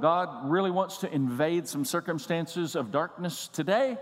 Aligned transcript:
God 0.00 0.50
really 0.50 0.70
wants 0.70 0.98
to 0.98 1.12
invade 1.12 1.68
some 1.68 1.84
circumstances 1.84 2.74
of 2.74 2.90
darkness 2.90 3.48
today 3.48 3.98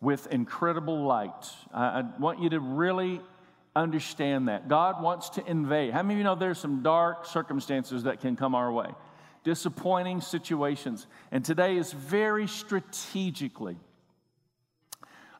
with 0.00 0.26
incredible 0.28 1.04
light. 1.04 1.50
I, 1.72 2.04
want 2.18 2.40
you 2.40 2.50
to 2.50 2.60
really 2.60 3.20
understand 3.74 4.48
that. 4.48 4.68
God 4.68 5.02
wants 5.02 5.30
to 5.30 5.46
invade. 5.46 5.92
How 5.92 6.02
many 6.02 6.14
of 6.14 6.18
you 6.18 6.24
know 6.24 6.34
there's 6.34 6.58
some 6.58 6.82
dark 6.82 7.26
circumstances 7.26 8.04
that 8.04 8.20
can 8.20 8.36
come 8.36 8.54
our 8.54 8.70
way? 8.72 8.88
Disappointing 9.44 10.20
situations. 10.20 11.06
And 11.30 11.44
today 11.44 11.76
is 11.76 11.92
very 11.92 12.46
strategically. 12.46 13.76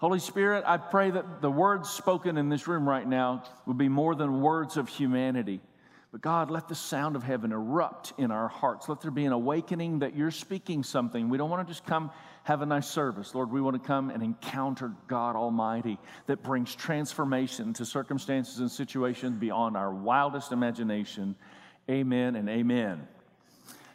Holy 0.01 0.19
Spirit, 0.19 0.65
I 0.67 0.79
pray 0.79 1.11
that 1.11 1.43
the 1.43 1.51
words 1.51 1.89
spoken 1.89 2.37
in 2.37 2.49
this 2.49 2.67
room 2.67 2.89
right 2.89 3.07
now 3.07 3.45
will 3.67 3.75
be 3.75 3.89
more 3.89 4.15
than 4.17 4.41
words 4.43 4.77
of 4.77 4.89
humanity. 4.89 5.61
But 6.13 6.21
God, 6.21 6.51
let 6.51 6.69
the 6.69 6.75
sound 6.75 7.17
of 7.17 7.23
heaven 7.23 7.53
erupt 7.53 8.13
in 8.19 8.31
our 8.31 8.47
hearts. 8.47 8.87
Let 8.87 9.01
there 9.01 9.11
be 9.11 9.25
an 9.25 9.33
awakening 9.33 10.01
that 10.01 10.15
you're 10.15 10.31
speaking 10.31 10.83
something. 10.83 11.31
We 11.31 11.39
don't 11.39 11.49
want 11.49 11.67
to 11.67 11.73
just 11.73 11.87
come 11.87 12.11
have 12.45 12.61
a 12.61 12.67
nice 12.67 12.87
service. 12.87 13.35
Lord, 13.35 13.51
we 13.51 13.63
want 13.63 13.83
to 13.83 13.87
come 13.87 14.11
and 14.11 14.23
encounter 14.23 14.93
God 15.09 15.37
Almighty 15.37 15.99
that 16.27 16.43
brings 16.43 16.75
transformation 16.75 17.73
to 17.75 17.87
circumstances 17.87 18.59
and 18.59 18.71
situations 18.71 19.39
beyond 19.39 19.75
our 19.75 19.93
wildest 19.93 20.53
imagination. 20.53 21.35
Amen 21.89 22.37
and 22.37 22.47
amen. 22.47 23.09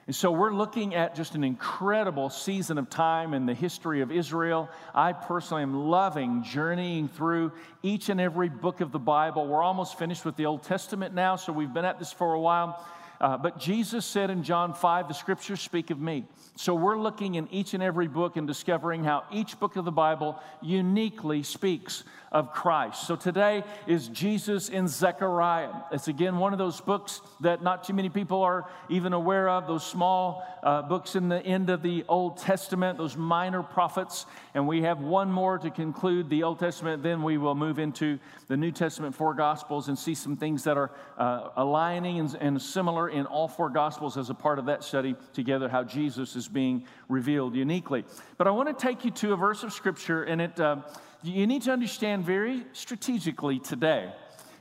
And 0.07 0.15
so 0.15 0.31
we're 0.31 0.53
looking 0.53 0.95
at 0.95 1.15
just 1.15 1.35
an 1.35 1.43
incredible 1.43 2.29
season 2.29 2.77
of 2.77 2.89
time 2.89 3.33
in 3.33 3.45
the 3.45 3.53
history 3.53 3.99
of 3.99 4.09
Israel. 4.09 4.69
I 4.95 5.11
personally 5.11 5.63
am 5.63 5.89
loving 5.89 6.43
journeying 6.43 7.09
through 7.09 7.51
each 7.83 8.07
and 8.07 8.21
every 8.21 8.47
book 8.47 8.79
of 8.79 8.93
the 8.93 8.99
Bible. 8.99 9.45
We're 9.45 9.61
almost 9.61 9.99
finished 9.99 10.23
with 10.23 10.37
the 10.37 10.45
Old 10.45 10.63
Testament 10.63 11.13
now, 11.13 11.35
so 11.35 11.51
we've 11.51 11.73
been 11.73 11.83
at 11.83 11.99
this 11.99 12.13
for 12.13 12.33
a 12.33 12.39
while. 12.39 12.87
Uh, 13.19 13.37
but 13.37 13.59
Jesus 13.59 14.05
said 14.05 14.29
in 14.29 14.43
John 14.43 14.73
5, 14.73 15.07
the 15.07 15.13
scriptures 15.13 15.61
speak 15.61 15.89
of 15.89 15.99
me. 15.99 16.25
So 16.55 16.73
we're 16.73 16.97
looking 16.97 17.35
in 17.35 17.47
each 17.51 17.73
and 17.73 17.83
every 17.83 18.07
book 18.07 18.35
and 18.35 18.47
discovering 18.47 19.03
how 19.03 19.23
each 19.31 19.59
book 19.59 19.75
of 19.75 19.85
the 19.85 19.91
Bible 19.91 20.39
uniquely 20.61 21.43
speaks 21.43 22.03
of 22.31 22.51
Christ. 22.51 23.07
So 23.07 23.15
today 23.15 23.63
is 23.85 24.07
Jesus 24.09 24.69
in 24.69 24.87
Zechariah. 24.87 25.71
It's 25.91 26.07
again 26.07 26.37
one 26.37 26.53
of 26.53 26.59
those 26.59 26.81
books 26.81 27.21
that 27.41 27.61
not 27.61 27.83
too 27.83 27.93
many 27.93 28.09
people 28.09 28.41
are 28.41 28.69
even 28.89 29.13
aware 29.13 29.49
of, 29.49 29.67
those 29.67 29.85
small 29.85 30.45
uh, 30.63 30.81
books 30.81 31.15
in 31.15 31.29
the 31.29 31.39
end 31.45 31.69
of 31.69 31.81
the 31.81 32.03
Old 32.09 32.37
Testament, 32.37 32.97
those 32.97 33.15
minor 33.15 33.63
prophets. 33.63 34.25
And 34.53 34.67
we 34.67 34.81
have 34.81 34.99
one 34.99 35.31
more 35.31 35.57
to 35.59 35.69
conclude 35.69 36.29
the 36.29 36.43
Old 36.43 36.59
Testament. 36.59 37.03
Then 37.03 37.23
we 37.23 37.37
will 37.37 37.55
move 37.55 37.79
into 37.79 38.19
the 38.47 38.57
New 38.57 38.71
Testament 38.71 39.15
four 39.15 39.33
Gospels 39.33 39.87
and 39.87 39.97
see 39.97 40.15
some 40.15 40.35
things 40.35 40.63
that 40.63 40.75
are 40.75 40.91
uh, 41.17 41.49
aligning 41.55 42.19
and, 42.19 42.35
and 42.39 42.61
similar 42.61 43.06
in 43.09 43.25
all 43.25 43.47
four 43.47 43.69
Gospels 43.69 44.17
as 44.17 44.29
a 44.29 44.33
part 44.33 44.59
of 44.59 44.65
that 44.65 44.83
study 44.83 45.15
together, 45.33 45.69
how 45.69 45.83
Jesus 45.83 46.35
is 46.35 46.47
being 46.47 46.85
revealed 47.09 47.55
uniquely. 47.55 48.05
But 48.37 48.47
I 48.47 48.51
want 48.51 48.69
to 48.69 48.85
take 48.85 49.05
you 49.05 49.11
to 49.11 49.33
a 49.33 49.35
verse 49.35 49.63
of 49.63 49.73
Scripture, 49.73 50.23
and 50.23 50.41
it. 50.41 50.59
Uh, 50.59 50.77
you 51.23 51.47
need 51.47 51.63
to 51.63 51.71
understand 51.71 52.25
very 52.25 52.63
strategically 52.73 53.59
today 53.59 54.13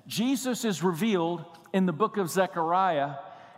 Jesus 0.07 0.65
is 0.65 0.83
revealed 0.83 1.45
in 1.73 1.87
the 1.87 1.93
book 1.93 2.17
of 2.17 2.31
Zechariah 2.31 3.15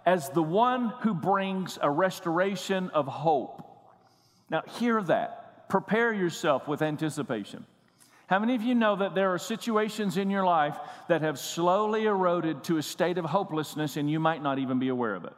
as 0.06 0.30
the 0.30 0.42
one 0.42 0.92
who 1.00 1.12
brings 1.12 1.78
a 1.82 1.90
restoration 1.90 2.90
of 2.90 3.06
hope. 3.06 3.62
Now, 4.48 4.62
hear 4.78 5.02
that. 5.02 5.68
Prepare 5.68 6.14
yourself 6.14 6.66
with 6.66 6.80
anticipation. 6.80 7.66
How 8.28 8.38
many 8.38 8.54
of 8.54 8.62
you 8.62 8.74
know 8.74 8.94
that 8.96 9.14
there 9.14 9.32
are 9.32 9.38
situations 9.38 10.18
in 10.18 10.28
your 10.28 10.44
life 10.44 10.76
that 11.08 11.22
have 11.22 11.38
slowly 11.38 12.04
eroded 12.04 12.62
to 12.64 12.76
a 12.76 12.82
state 12.82 13.16
of 13.16 13.24
hopelessness 13.24 13.96
and 13.96 14.10
you 14.10 14.20
might 14.20 14.42
not 14.42 14.58
even 14.58 14.78
be 14.78 14.88
aware 14.88 15.14
of 15.14 15.24
it? 15.24 15.32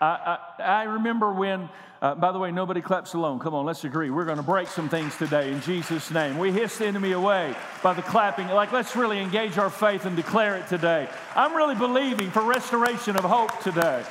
I, 0.00 0.38
I, 0.58 0.62
I 0.62 0.82
remember 0.82 1.32
when, 1.32 1.68
uh, 2.02 2.16
by 2.16 2.32
the 2.32 2.38
way, 2.38 2.50
nobody 2.50 2.80
claps 2.80 3.14
alone. 3.14 3.38
Come 3.38 3.54
on, 3.54 3.64
let's 3.64 3.84
agree. 3.84 4.10
We're 4.10 4.24
going 4.24 4.38
to 4.38 4.42
break 4.42 4.66
some 4.66 4.88
things 4.88 5.16
today 5.16 5.52
in 5.52 5.60
Jesus' 5.62 6.10
name. 6.10 6.38
We 6.38 6.50
hiss 6.50 6.78
the 6.78 6.86
enemy 6.86 7.12
away 7.12 7.54
by 7.80 7.94
the 7.94 8.02
clapping. 8.02 8.48
Like, 8.48 8.72
let's 8.72 8.96
really 8.96 9.20
engage 9.20 9.56
our 9.56 9.70
faith 9.70 10.04
and 10.04 10.16
declare 10.16 10.56
it 10.56 10.66
today. 10.66 11.08
I'm 11.36 11.54
really 11.54 11.76
believing 11.76 12.30
for 12.32 12.42
restoration 12.42 13.16
of 13.16 13.22
hope 13.22 13.56
today 13.62 14.04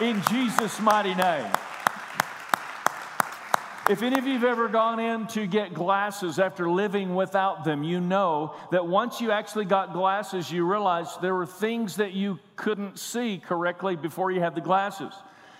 in 0.00 0.22
Jesus' 0.30 0.80
mighty 0.80 1.14
name. 1.14 1.50
If 3.92 4.02
any 4.02 4.18
of 4.18 4.26
you 4.26 4.32
have 4.32 4.44
ever 4.44 4.68
gone 4.68 4.98
in 5.00 5.26
to 5.26 5.46
get 5.46 5.74
glasses 5.74 6.38
after 6.38 6.70
living 6.70 7.14
without 7.14 7.62
them, 7.62 7.82
you 7.82 8.00
know 8.00 8.54
that 8.70 8.86
once 8.86 9.20
you 9.20 9.30
actually 9.30 9.66
got 9.66 9.92
glasses, 9.92 10.50
you 10.50 10.64
realized 10.64 11.20
there 11.20 11.34
were 11.34 11.44
things 11.44 11.96
that 11.96 12.14
you 12.14 12.38
couldn't 12.56 12.98
see 12.98 13.36
correctly 13.36 13.94
before 13.94 14.30
you 14.30 14.40
had 14.40 14.54
the 14.54 14.62
glasses. 14.62 15.12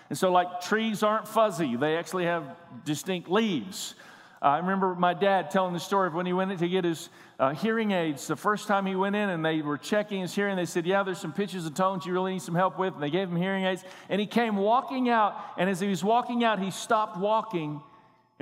And 0.08 0.16
so, 0.16 0.32
like 0.32 0.62
trees 0.62 1.02
aren't 1.02 1.28
fuzzy, 1.28 1.76
they 1.76 1.98
actually 1.98 2.24
have 2.24 2.56
distinct 2.86 3.28
leaves. 3.28 3.96
Uh, 4.40 4.46
I 4.46 4.58
remember 4.60 4.94
my 4.94 5.12
dad 5.12 5.50
telling 5.50 5.74
the 5.74 5.80
story 5.80 6.06
of 6.06 6.14
when 6.14 6.24
he 6.24 6.32
went 6.32 6.50
in 6.52 6.56
to 6.56 6.68
get 6.70 6.84
his 6.84 7.10
uh, 7.38 7.50
hearing 7.50 7.90
aids. 7.90 8.26
The 8.26 8.34
first 8.34 8.66
time 8.66 8.86
he 8.86 8.96
went 8.96 9.14
in 9.14 9.28
and 9.28 9.44
they 9.44 9.60
were 9.60 9.76
checking 9.76 10.22
his 10.22 10.34
hearing, 10.34 10.56
they 10.56 10.64
said, 10.64 10.86
Yeah, 10.86 11.02
there's 11.02 11.20
some 11.20 11.34
pitches 11.34 11.66
and 11.66 11.76
tones 11.76 12.06
you 12.06 12.14
really 12.14 12.32
need 12.32 12.42
some 12.42 12.54
help 12.54 12.78
with. 12.78 12.94
And 12.94 13.02
they 13.02 13.10
gave 13.10 13.28
him 13.28 13.36
hearing 13.36 13.64
aids. 13.64 13.84
And 14.08 14.18
he 14.18 14.26
came 14.26 14.56
walking 14.56 15.10
out, 15.10 15.36
and 15.58 15.68
as 15.68 15.80
he 15.80 15.88
was 15.88 16.02
walking 16.02 16.44
out, 16.44 16.60
he 16.60 16.70
stopped 16.70 17.18
walking 17.18 17.82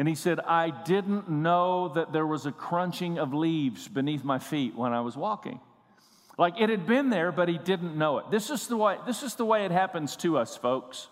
and 0.00 0.08
he 0.08 0.14
said, 0.14 0.40
I 0.40 0.70
didn't 0.70 1.28
know 1.28 1.88
that 1.88 2.10
there 2.10 2.26
was 2.26 2.46
a 2.46 2.52
crunching 2.52 3.18
of 3.18 3.34
leaves 3.34 3.86
beneath 3.86 4.24
my 4.24 4.38
feet 4.38 4.74
when 4.74 4.94
I 4.94 5.02
was 5.02 5.14
walking. 5.14 5.60
Like 6.38 6.58
it 6.58 6.70
had 6.70 6.86
been 6.86 7.10
there, 7.10 7.30
but 7.30 7.50
he 7.50 7.58
didn't 7.58 7.98
know 7.98 8.16
it. 8.16 8.30
This 8.30 8.48
is 8.48 8.66
the 8.66 8.78
way, 8.78 8.96
this 9.06 9.22
is 9.22 9.34
the 9.34 9.44
way 9.44 9.66
it 9.66 9.70
happens 9.70 10.16
to 10.16 10.38
us, 10.38 10.56
folks. 10.56 11.08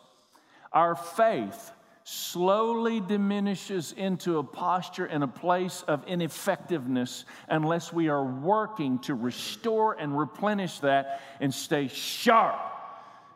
Our 0.73 0.95
faith 0.95 1.71
slowly 2.05 3.01
diminishes 3.01 3.93
into 3.93 4.39
a 4.39 4.43
posture 4.43 5.05
and 5.05 5.23
a 5.23 5.29
place 5.29 5.85
of 5.87 6.03
ineffectiveness 6.07 7.27
unless 7.47 7.93
we 7.93 8.09
are 8.09 8.25
working 8.25 9.01
to 9.01 9.15
restore 9.15 10.01
and 10.01 10.19
replenish 10.19 10.79
that 10.79 11.21
and 11.41 11.53
stay 11.53 11.89
sharp. 11.89 12.59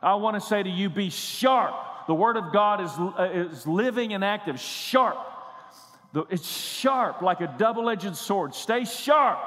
I 0.03 0.15
want 0.15 0.35
to 0.35 0.41
say 0.41 0.63
to 0.63 0.71
you, 0.71 0.89
be 0.89 1.11
sharp. 1.11 1.75
The 2.07 2.15
Word 2.15 2.39
of 2.39 2.55
God 2.55 2.81
is, 2.81 3.53
is 3.53 3.67
living 3.67 4.15
and 4.15 4.25
active, 4.25 4.59
sharp 4.59 5.29
it's 6.31 6.49
sharp 6.49 7.23
like 7.23 7.41
a 7.41 7.55
double 7.59 7.89
edged 7.89 8.17
sword. 8.17 8.55
Stay 8.55 8.85
sharp. 8.85 9.39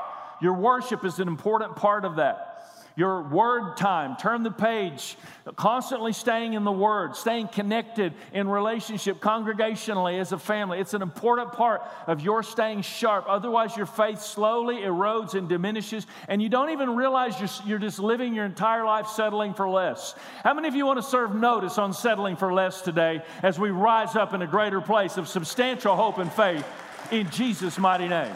Your 0.41 0.53
worship 0.53 1.05
is 1.05 1.19
an 1.19 1.27
important 1.27 1.75
part 1.75 2.05
of 2.05 2.17
that. 2.17 2.54
Your 2.97 3.23
word 3.23 3.75
time, 3.75 4.16
turn 4.16 4.44
the 4.44 4.51
page, 4.51 5.17
constantly 5.57 6.13
staying 6.13 6.53
in 6.53 6.63
the 6.63 6.72
word, 6.72 7.17
staying 7.17 7.50
connected 7.50 8.13
in 8.31 8.47
relationship 8.47 9.19
congregationally 9.19 10.17
as 10.19 10.31
a 10.31 10.39
family. 10.39 10.79
It's 10.79 10.94
an 10.94 11.01
important 11.01 11.51
part 11.51 11.81
of 12.07 12.22
your 12.22 12.41
staying 12.41 12.84
sharp. 12.84 13.25
Otherwise, 13.28 13.75
your 13.75 13.85
faith 13.85 14.22
slowly 14.22 14.78
erodes 14.78 15.34
and 15.34 15.50
diminishes, 15.50 16.07
and 16.29 16.41
you 16.41 16.47
don't 16.47 16.69
even 16.69 16.95
realize 16.95 17.38
you're, 17.38 17.67
you're 17.67 17.79
just 17.79 18.00
living 18.00 18.34
your 18.34 18.45
entire 18.45 18.85
life 18.85 19.07
settling 19.07 19.53
for 19.53 19.67
less. 19.69 20.16
How 20.44 20.53
many 20.53 20.69
of 20.69 20.75
you 20.75 20.85
want 20.85 20.97
to 20.97 21.03
serve 21.03 21.35
notice 21.35 21.78
on 21.78 21.91
settling 21.91 22.38
for 22.38 22.53
less 22.53 22.81
today 22.81 23.22
as 23.44 23.59
we 23.59 23.72
rise 23.72 24.16
up 24.16 24.34
in 24.34 24.41
a 24.41 24.47
greater 24.47 24.79
place 24.79 25.17
of 25.17 25.28
substantial 25.28 25.97
hope 25.97 26.17
and 26.17 26.31
faith 26.31 26.66
in 27.11 27.29
Jesus' 27.29 27.78
mighty 27.78 28.07
name? 28.07 28.34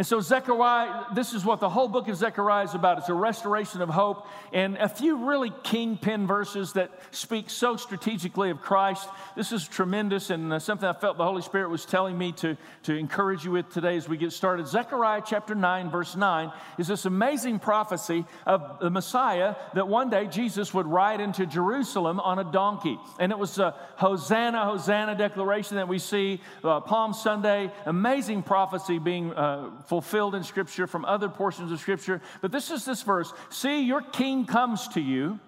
And 0.00 0.06
so, 0.06 0.18
Zechariah, 0.22 1.12
this 1.14 1.34
is 1.34 1.44
what 1.44 1.60
the 1.60 1.68
whole 1.68 1.86
book 1.86 2.08
of 2.08 2.16
Zechariah 2.16 2.64
is 2.64 2.74
about. 2.74 2.96
It's 2.96 3.10
a 3.10 3.12
restoration 3.12 3.82
of 3.82 3.90
hope 3.90 4.26
and 4.50 4.78
a 4.78 4.88
few 4.88 5.28
really 5.28 5.52
kingpin 5.62 6.26
verses 6.26 6.72
that 6.72 6.90
speak 7.10 7.50
so 7.50 7.76
strategically 7.76 8.48
of 8.48 8.62
Christ. 8.62 9.06
This 9.36 9.52
is 9.52 9.68
tremendous 9.68 10.30
and 10.30 10.54
uh, 10.54 10.58
something 10.58 10.88
I 10.88 10.94
felt 10.94 11.18
the 11.18 11.24
Holy 11.24 11.42
Spirit 11.42 11.68
was 11.68 11.84
telling 11.84 12.16
me 12.16 12.32
to, 12.32 12.56
to 12.84 12.94
encourage 12.94 13.44
you 13.44 13.50
with 13.50 13.68
today 13.68 13.94
as 13.98 14.08
we 14.08 14.16
get 14.16 14.32
started. 14.32 14.66
Zechariah 14.66 15.20
chapter 15.22 15.54
9, 15.54 15.90
verse 15.90 16.16
9 16.16 16.50
is 16.78 16.88
this 16.88 17.04
amazing 17.04 17.58
prophecy 17.58 18.24
of 18.46 18.78
the 18.80 18.88
Messiah 18.88 19.54
that 19.74 19.86
one 19.86 20.08
day 20.08 20.28
Jesus 20.28 20.72
would 20.72 20.86
ride 20.86 21.20
into 21.20 21.44
Jerusalem 21.44 22.20
on 22.20 22.38
a 22.38 22.50
donkey. 22.50 22.98
And 23.18 23.32
it 23.32 23.38
was 23.38 23.58
a 23.58 23.74
Hosanna, 23.96 24.64
Hosanna 24.64 25.14
declaration 25.14 25.76
that 25.76 25.88
we 25.88 25.98
see 25.98 26.40
uh, 26.64 26.80
Palm 26.80 27.12
Sunday. 27.12 27.70
Amazing 27.84 28.44
prophecy 28.44 28.98
being. 28.98 29.34
Uh, 29.34 29.68
fulfilled 29.90 30.36
in 30.36 30.44
Scripture 30.44 30.86
from 30.86 31.04
other 31.04 31.28
portions 31.28 31.72
of 31.72 31.80
Scripture. 31.80 32.22
But 32.40 32.52
this 32.52 32.70
is 32.70 32.84
this 32.84 33.02
verse 33.02 33.34
See, 33.50 33.80
your 33.82 34.00
king 34.00 34.46
comes 34.46 34.86
to 34.88 35.00
you 35.00 35.40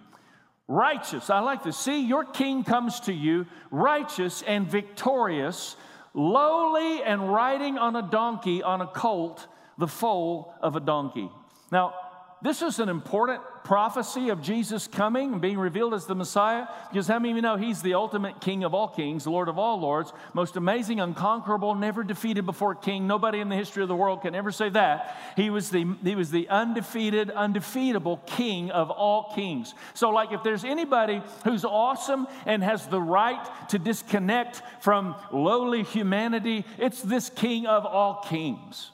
righteous. 0.66 1.30
I 1.30 1.38
like 1.38 1.62
this. 1.62 1.76
See, 1.76 2.04
your 2.04 2.24
king 2.24 2.64
comes 2.64 2.98
to 3.00 3.12
you 3.12 3.46
righteous 3.70 4.42
and 4.42 4.66
victorious, 4.66 5.76
lowly 6.12 7.04
and 7.04 7.32
riding 7.32 7.78
on 7.78 7.94
a 7.94 8.02
donkey, 8.02 8.64
on 8.64 8.80
a 8.80 8.86
colt, 8.88 9.46
the 9.78 9.86
foal 9.86 10.52
of 10.60 10.74
a 10.74 10.80
donkey. 10.80 11.30
Now, 11.70 11.94
this 12.42 12.60
is 12.60 12.80
an 12.80 12.88
important 12.88 13.40
prophecy 13.64 14.30
of 14.30 14.42
Jesus 14.42 14.88
coming 14.88 15.32
and 15.32 15.40
being 15.40 15.58
revealed 15.58 15.94
as 15.94 16.06
the 16.06 16.14
Messiah 16.14 16.66
because 16.90 17.06
how 17.06 17.18
many 17.18 17.30
of 17.30 17.36
you 17.36 17.42
know 17.42 17.56
he's 17.56 17.82
the 17.82 17.94
ultimate 17.94 18.40
king 18.40 18.64
of 18.64 18.74
all 18.74 18.88
kings, 18.88 19.26
Lord 19.26 19.48
of 19.48 19.58
all 19.58 19.80
lords, 19.80 20.12
most 20.34 20.56
amazing, 20.56 21.00
unconquerable, 21.00 21.74
never 21.74 22.02
defeated 22.02 22.44
before 22.44 22.74
king. 22.74 23.06
Nobody 23.06 23.40
in 23.40 23.48
the 23.48 23.56
history 23.56 23.82
of 23.82 23.88
the 23.88 23.96
world 23.96 24.22
can 24.22 24.34
ever 24.34 24.50
say 24.50 24.68
that. 24.70 25.16
He 25.36 25.50
was 25.50 25.70
the, 25.70 25.86
he 26.02 26.16
was 26.16 26.30
the 26.30 26.48
undefeated, 26.48 27.30
undefeatable 27.30 28.18
king 28.26 28.70
of 28.70 28.90
all 28.90 29.32
kings. 29.34 29.74
So, 29.94 30.10
like, 30.10 30.32
if 30.32 30.42
there's 30.42 30.64
anybody 30.64 31.22
who's 31.44 31.64
awesome 31.64 32.26
and 32.46 32.62
has 32.62 32.86
the 32.86 33.00
right 33.00 33.40
to 33.68 33.78
disconnect 33.78 34.62
from 34.80 35.14
lowly 35.30 35.84
humanity, 35.84 36.64
it's 36.78 37.02
this 37.02 37.30
king 37.30 37.66
of 37.66 37.86
all 37.86 38.22
kings. 38.28 38.91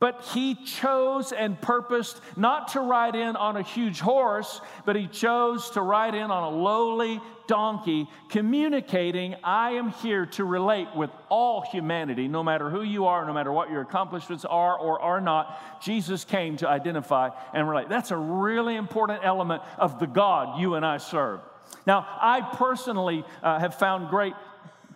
But 0.00 0.22
he 0.32 0.54
chose 0.54 1.32
and 1.32 1.60
purposed 1.60 2.20
not 2.36 2.68
to 2.68 2.80
ride 2.80 3.16
in 3.16 3.34
on 3.34 3.56
a 3.56 3.62
huge 3.62 3.98
horse, 3.98 4.60
but 4.84 4.94
he 4.94 5.08
chose 5.08 5.70
to 5.70 5.82
ride 5.82 6.14
in 6.14 6.30
on 6.30 6.52
a 6.52 6.56
lowly 6.56 7.20
donkey, 7.48 8.06
communicating, 8.28 9.34
I 9.42 9.72
am 9.72 9.88
here 9.88 10.26
to 10.26 10.44
relate 10.44 10.86
with 10.94 11.10
all 11.28 11.62
humanity, 11.62 12.28
no 12.28 12.44
matter 12.44 12.70
who 12.70 12.82
you 12.82 13.06
are, 13.06 13.26
no 13.26 13.32
matter 13.32 13.50
what 13.50 13.70
your 13.70 13.80
accomplishments 13.80 14.44
are 14.44 14.78
or 14.78 15.00
are 15.00 15.20
not. 15.20 15.82
Jesus 15.82 16.24
came 16.24 16.56
to 16.58 16.68
identify 16.68 17.30
and 17.52 17.68
relate. 17.68 17.88
That's 17.88 18.12
a 18.12 18.16
really 18.16 18.76
important 18.76 19.22
element 19.24 19.62
of 19.78 19.98
the 19.98 20.06
God 20.06 20.60
you 20.60 20.74
and 20.74 20.86
I 20.86 20.98
serve. 20.98 21.40
Now, 21.86 22.06
I 22.20 22.42
personally 22.42 23.24
uh, 23.42 23.58
have 23.58 23.74
found 23.74 24.10
great 24.10 24.34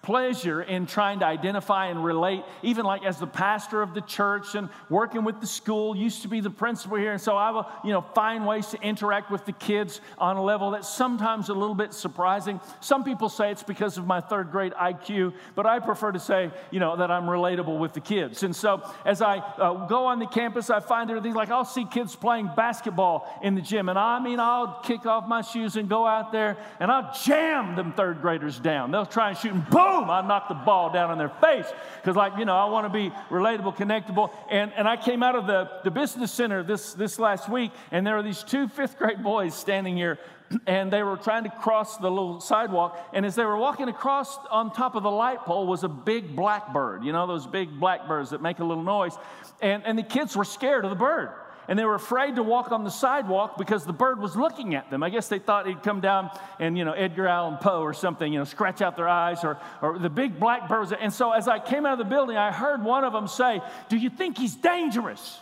pleasure 0.02 0.62
in 0.62 0.84
trying 0.84 1.20
to 1.20 1.24
identify 1.24 1.86
and 1.86 2.04
relate, 2.04 2.42
even 2.64 2.84
like 2.84 3.04
as 3.04 3.20
the 3.20 3.26
pastor 3.26 3.82
of 3.82 3.94
the 3.94 4.00
church 4.00 4.56
and 4.56 4.68
working 4.90 5.22
with 5.22 5.40
the 5.40 5.46
school, 5.46 5.96
used 5.96 6.22
to 6.22 6.28
be 6.28 6.40
the 6.40 6.50
principal 6.50 6.96
here. 6.96 7.12
And 7.12 7.20
so 7.20 7.36
I 7.36 7.50
will, 7.50 7.68
you 7.84 7.92
know, 7.92 8.00
find 8.00 8.44
ways 8.44 8.66
to 8.68 8.82
interact 8.82 9.30
with 9.30 9.44
the 9.44 9.52
kids 9.52 10.00
on 10.18 10.36
a 10.36 10.42
level 10.42 10.72
that's 10.72 10.88
sometimes 10.88 11.50
a 11.50 11.54
little 11.54 11.76
bit 11.76 11.94
surprising. 11.94 12.60
Some 12.80 13.04
people 13.04 13.28
say 13.28 13.52
it's 13.52 13.62
because 13.62 13.96
of 13.96 14.04
my 14.04 14.20
third 14.20 14.50
grade 14.50 14.72
IQ, 14.72 15.34
but 15.54 15.66
I 15.66 15.78
prefer 15.78 16.10
to 16.10 16.18
say, 16.18 16.50
you 16.72 16.80
know, 16.80 16.96
that 16.96 17.12
I'm 17.12 17.24
relatable 17.24 17.78
with 17.78 17.92
the 17.92 18.00
kids. 18.00 18.42
And 18.42 18.54
so 18.54 18.82
as 19.04 19.22
I 19.22 19.36
uh, 19.36 19.86
go 19.86 20.06
on 20.06 20.18
the 20.18 20.26
campus, 20.26 20.68
I 20.68 20.80
find 20.80 21.08
things 21.22 21.36
like 21.36 21.50
I'll 21.50 21.64
see 21.64 21.84
kids 21.84 22.16
playing 22.16 22.50
basketball 22.56 23.38
in 23.42 23.54
the 23.54 23.62
gym. 23.62 23.88
And 23.88 23.98
I 23.98 24.18
mean, 24.18 24.40
I'll 24.40 24.80
kick 24.82 25.06
off 25.06 25.28
my 25.28 25.42
shoes 25.42 25.76
and 25.76 25.88
go 25.88 26.06
out 26.06 26.32
there 26.32 26.56
and 26.80 26.90
I'll 26.90 27.14
jam 27.24 27.76
them 27.76 27.92
third 27.92 28.20
graders 28.20 28.58
down. 28.58 28.90
They'll 28.90 29.06
try 29.06 29.28
and 29.28 29.38
shoot 29.38 29.52
and 29.52 29.68
boom! 29.70 29.91
Boom, 29.92 30.10
I 30.10 30.26
knocked 30.26 30.48
the 30.48 30.54
ball 30.54 30.92
down 30.92 31.10
on 31.10 31.18
their 31.18 31.28
face. 31.28 31.66
Because, 32.00 32.16
like, 32.16 32.38
you 32.38 32.44
know, 32.44 32.56
I 32.56 32.64
want 32.66 32.86
to 32.86 32.92
be 32.92 33.10
relatable, 33.30 33.76
connectable. 33.76 34.30
And, 34.50 34.72
and 34.76 34.88
I 34.88 34.96
came 34.96 35.22
out 35.22 35.36
of 35.36 35.46
the, 35.46 35.70
the 35.84 35.90
business 35.90 36.32
center 36.32 36.62
this, 36.62 36.94
this 36.94 37.18
last 37.18 37.48
week, 37.48 37.72
and 37.90 38.06
there 38.06 38.16
were 38.16 38.22
these 38.22 38.42
two 38.42 38.68
fifth 38.68 38.98
grade 38.98 39.22
boys 39.22 39.54
standing 39.54 39.96
here 39.96 40.18
and 40.66 40.92
they 40.92 41.02
were 41.02 41.16
trying 41.16 41.44
to 41.44 41.50
cross 41.50 41.96
the 41.98 42.10
little 42.10 42.40
sidewalk. 42.40 42.98
And 43.12 43.24
as 43.24 43.34
they 43.34 43.44
were 43.44 43.56
walking 43.56 43.88
across, 43.88 44.38
on 44.50 44.72
top 44.72 44.94
of 44.94 45.02
the 45.02 45.10
light 45.10 45.40
pole 45.40 45.66
was 45.66 45.84
a 45.84 45.88
big 45.88 46.34
blackbird, 46.34 47.04
you 47.04 47.12
know, 47.12 47.26
those 47.26 47.46
big 47.46 47.68
blackbirds 47.78 48.30
that 48.30 48.42
make 48.42 48.58
a 48.58 48.64
little 48.64 48.82
noise. 48.82 49.16
And, 49.60 49.82
and 49.84 49.98
the 49.98 50.02
kids 50.02 50.36
were 50.36 50.44
scared 50.44 50.84
of 50.84 50.90
the 50.90 50.96
bird 50.96 51.30
and 51.68 51.78
they 51.78 51.84
were 51.84 51.94
afraid 51.94 52.36
to 52.36 52.42
walk 52.42 52.72
on 52.72 52.84
the 52.84 52.90
sidewalk 52.90 53.56
because 53.56 53.84
the 53.84 53.92
bird 53.92 54.20
was 54.20 54.36
looking 54.36 54.74
at 54.74 54.90
them. 54.90 55.02
I 55.02 55.10
guess 55.10 55.28
they 55.28 55.38
thought 55.38 55.66
he'd 55.66 55.82
come 55.82 56.00
down 56.00 56.30
and, 56.58 56.76
you 56.76 56.84
know, 56.84 56.92
Edgar 56.92 57.28
Allan 57.28 57.58
Poe 57.58 57.82
or 57.82 57.94
something, 57.94 58.32
you 58.32 58.38
know, 58.38 58.44
scratch 58.44 58.82
out 58.82 58.96
their 58.96 59.08
eyes 59.08 59.44
or, 59.44 59.58
or 59.80 59.98
the 59.98 60.10
big 60.10 60.40
black 60.40 60.68
birds. 60.68 60.92
And 60.92 61.12
so 61.12 61.32
as 61.32 61.48
I 61.48 61.58
came 61.58 61.86
out 61.86 61.92
of 61.92 61.98
the 61.98 62.04
building, 62.04 62.36
I 62.36 62.52
heard 62.52 62.82
one 62.82 63.04
of 63.04 63.12
them 63.12 63.28
say, 63.28 63.60
Do 63.88 63.96
you 63.96 64.10
think 64.10 64.38
he's 64.38 64.54
dangerous? 64.54 65.38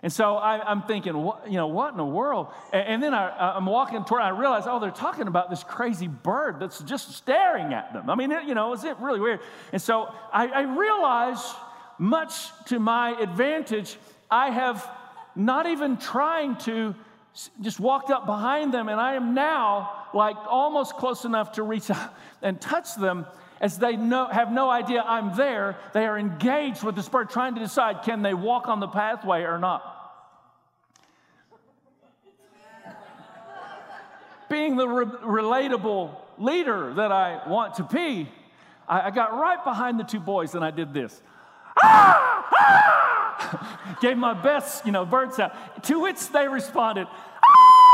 And 0.00 0.12
so 0.12 0.36
I, 0.36 0.70
am 0.70 0.82
thinking, 0.82 1.16
what, 1.16 1.50
you 1.50 1.56
know, 1.56 1.66
what 1.66 1.90
in 1.90 1.96
the 1.96 2.04
world? 2.04 2.48
And, 2.72 2.86
and 2.86 3.02
then 3.02 3.14
I, 3.14 3.56
am 3.56 3.66
walking 3.66 4.04
toward, 4.04 4.22
I 4.22 4.28
realize, 4.28 4.62
oh, 4.66 4.78
they're 4.78 4.92
talking 4.92 5.26
about 5.26 5.50
this 5.50 5.64
crazy 5.64 6.06
bird 6.06 6.60
that's 6.60 6.78
just 6.82 7.16
staring 7.16 7.74
at 7.74 7.92
them. 7.92 8.08
I 8.08 8.14
mean, 8.14 8.30
it, 8.30 8.44
you 8.44 8.54
know, 8.54 8.72
is 8.74 8.84
it 8.84 8.96
really 8.98 9.18
weird? 9.18 9.40
And 9.72 9.82
so 9.82 10.08
I, 10.32 10.46
I 10.46 10.60
realize, 10.62 11.42
much 11.98 12.50
to 12.66 12.78
my 12.78 13.20
advantage, 13.20 13.96
I 14.30 14.50
have 14.50 14.88
not 15.38 15.66
even 15.66 15.96
trying 15.96 16.56
to, 16.56 16.94
just 17.60 17.78
walked 17.78 18.10
up 18.10 18.26
behind 18.26 18.74
them, 18.74 18.88
and 18.88 19.00
I 19.00 19.14
am 19.14 19.34
now 19.34 20.06
like 20.12 20.36
almost 20.48 20.96
close 20.96 21.24
enough 21.24 21.52
to 21.52 21.62
reach 21.62 21.90
out 21.90 22.12
and 22.42 22.60
touch 22.60 22.96
them 22.96 23.24
as 23.60 23.78
they 23.78 23.96
know, 23.96 24.26
have 24.26 24.52
no 24.52 24.68
idea 24.70 25.02
I'm 25.02 25.36
there. 25.36 25.76
They 25.92 26.06
are 26.06 26.18
engaged 26.18 26.82
with 26.82 26.94
the 26.96 27.02
Spirit, 27.02 27.30
trying 27.30 27.54
to 27.54 27.60
decide 27.60 28.02
can 28.02 28.22
they 28.22 28.34
walk 28.34 28.68
on 28.68 28.80
the 28.80 28.86
pathway 28.86 29.42
or 29.42 29.58
not. 29.58 29.94
Being 34.50 34.76
the 34.76 34.86
re- 34.88 35.04
relatable 35.06 36.14
leader 36.38 36.94
that 36.94 37.10
I 37.10 37.48
want 37.48 37.74
to 37.74 37.84
be, 37.84 38.28
I, 38.88 39.02
I 39.02 39.10
got 39.10 39.34
right 39.34 39.62
behind 39.62 39.98
the 39.98 40.04
two 40.04 40.20
boys 40.20 40.54
and 40.54 40.64
I 40.64 40.70
did 40.70 40.94
this. 40.94 41.20
Ah! 41.82 42.48
Ah! 42.54 43.07
Gave 44.00 44.16
my 44.16 44.34
best, 44.34 44.86
you 44.86 44.92
know, 44.92 45.04
bird 45.04 45.34
sound. 45.34 45.52
To 45.82 46.00
which 46.00 46.28
they 46.28 46.48
responded, 46.48 47.06
ah! 47.08 47.88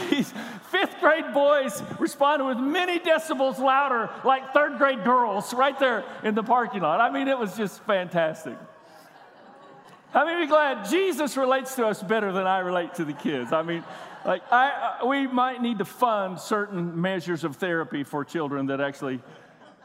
These 0.10 0.32
fifth 0.70 1.00
grade 1.00 1.32
boys 1.32 1.82
responded 1.98 2.44
with 2.44 2.58
many 2.58 2.98
decibels 2.98 3.58
louder, 3.58 4.10
like 4.24 4.52
third 4.52 4.78
grade 4.78 5.04
girls, 5.04 5.52
right 5.54 5.78
there 5.78 6.04
in 6.22 6.34
the 6.34 6.42
parking 6.42 6.82
lot. 6.82 7.00
I 7.00 7.10
mean, 7.10 7.28
it 7.28 7.38
was 7.38 7.56
just 7.56 7.80
fantastic. 7.84 8.56
How 10.12 10.24
many 10.24 10.42
you 10.42 10.48
glad 10.48 10.88
Jesus 10.90 11.36
relates 11.36 11.76
to 11.76 11.86
us 11.86 12.02
better 12.02 12.32
than 12.32 12.46
I 12.46 12.58
relate 12.58 12.94
to 12.94 13.04
the 13.04 13.12
kids? 13.12 13.52
I 13.52 13.62
mean, 13.62 13.84
like 14.24 14.42
I, 14.50 15.04
we 15.06 15.28
might 15.28 15.62
need 15.62 15.78
to 15.78 15.84
fund 15.84 16.40
certain 16.40 17.00
measures 17.00 17.44
of 17.44 17.56
therapy 17.56 18.02
for 18.02 18.24
children 18.24 18.66
that 18.66 18.80
actually 18.80 19.20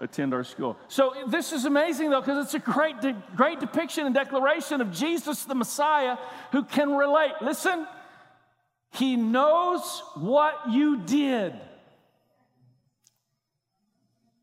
attend 0.01 0.33
our 0.33 0.44
school. 0.44 0.77
So 0.88 1.13
this 1.27 1.53
is 1.53 1.65
amazing 1.65 2.09
though, 2.09 2.21
because 2.21 2.45
it's 2.45 2.53
a 2.53 2.59
great, 2.59 3.01
de- 3.01 3.21
great 3.36 3.59
depiction 3.59 4.06
and 4.06 4.13
declaration 4.13 4.81
of 4.81 4.92
Jesus 4.92 5.44
the 5.44 5.56
Messiah 5.56 6.18
who 6.51 6.63
can 6.63 6.95
relate. 6.95 7.33
Listen, 7.42 7.88
he 8.92 9.15
knows 9.15 10.03
what 10.15 10.69
you 10.71 11.01
did. 11.01 11.53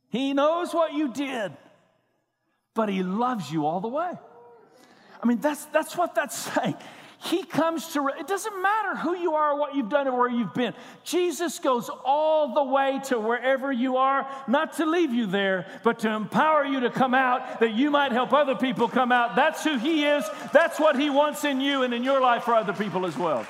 He 0.09 0.35
knows 0.35 0.75
what 0.75 0.93
you 0.93 1.13
did, 1.13 1.53
but 2.75 2.91
he 2.91 3.03
loves 3.03 3.51
you 3.51 3.65
all 3.65 3.81
the 3.81 3.89
way. 3.89 4.13
I 5.23 5.27
mean, 5.27 5.39
that's, 5.39 5.65
that's 5.67 5.97
what 5.97 6.15
that's 6.15 6.37
saying. 6.55 6.77
He 7.25 7.45
comes 7.45 7.93
to, 7.93 8.09
it 8.09 8.27
doesn't 8.27 8.63
matter 8.63 8.97
who 8.97 9.17
you 9.17 9.35
are 9.35 9.53
or 9.53 9.59
what 9.59 9.77
you've 9.77 9.89
done 9.89 10.09
or 10.09 10.19
where 10.19 10.29
you've 10.29 10.55
been. 10.55 10.75
Jesus 11.05 11.61
goes 11.61 11.89
all 11.89 12.53
the 12.53 12.65
way 12.65 13.01
to 13.05 13.19
wherever 13.21 13.71
you 13.71 13.97
are, 13.97 14.27
not 14.49 14.73
to 14.75 14.87
leave 14.87 15.13
you 15.13 15.27
there, 15.27 15.67
but 15.85 16.01
to 16.01 16.11
empower 16.11 16.65
you 16.65 16.81
to 16.81 16.91
come 16.91 17.15
out 17.15 17.61
that 17.61 17.75
you 17.75 17.93
might 17.93 18.11
help 18.11 18.33
other 18.33 18.57
people 18.57 18.89
come 18.89 19.13
out. 19.13 19.37
That's 19.37 19.63
who 19.63 19.79
He 19.79 20.05
is. 20.05 20.25
That's 20.53 20.81
what 20.81 20.99
He 20.99 21.11
wants 21.11 21.45
in 21.45 21.61
you 21.61 21.83
and 21.83 21.95
in 21.95 22.03
your 22.03 22.21
life 22.21 22.43
for 22.43 22.55
other 22.55 22.73
people 22.73 23.07
as 23.07 23.17
well. 23.17 23.47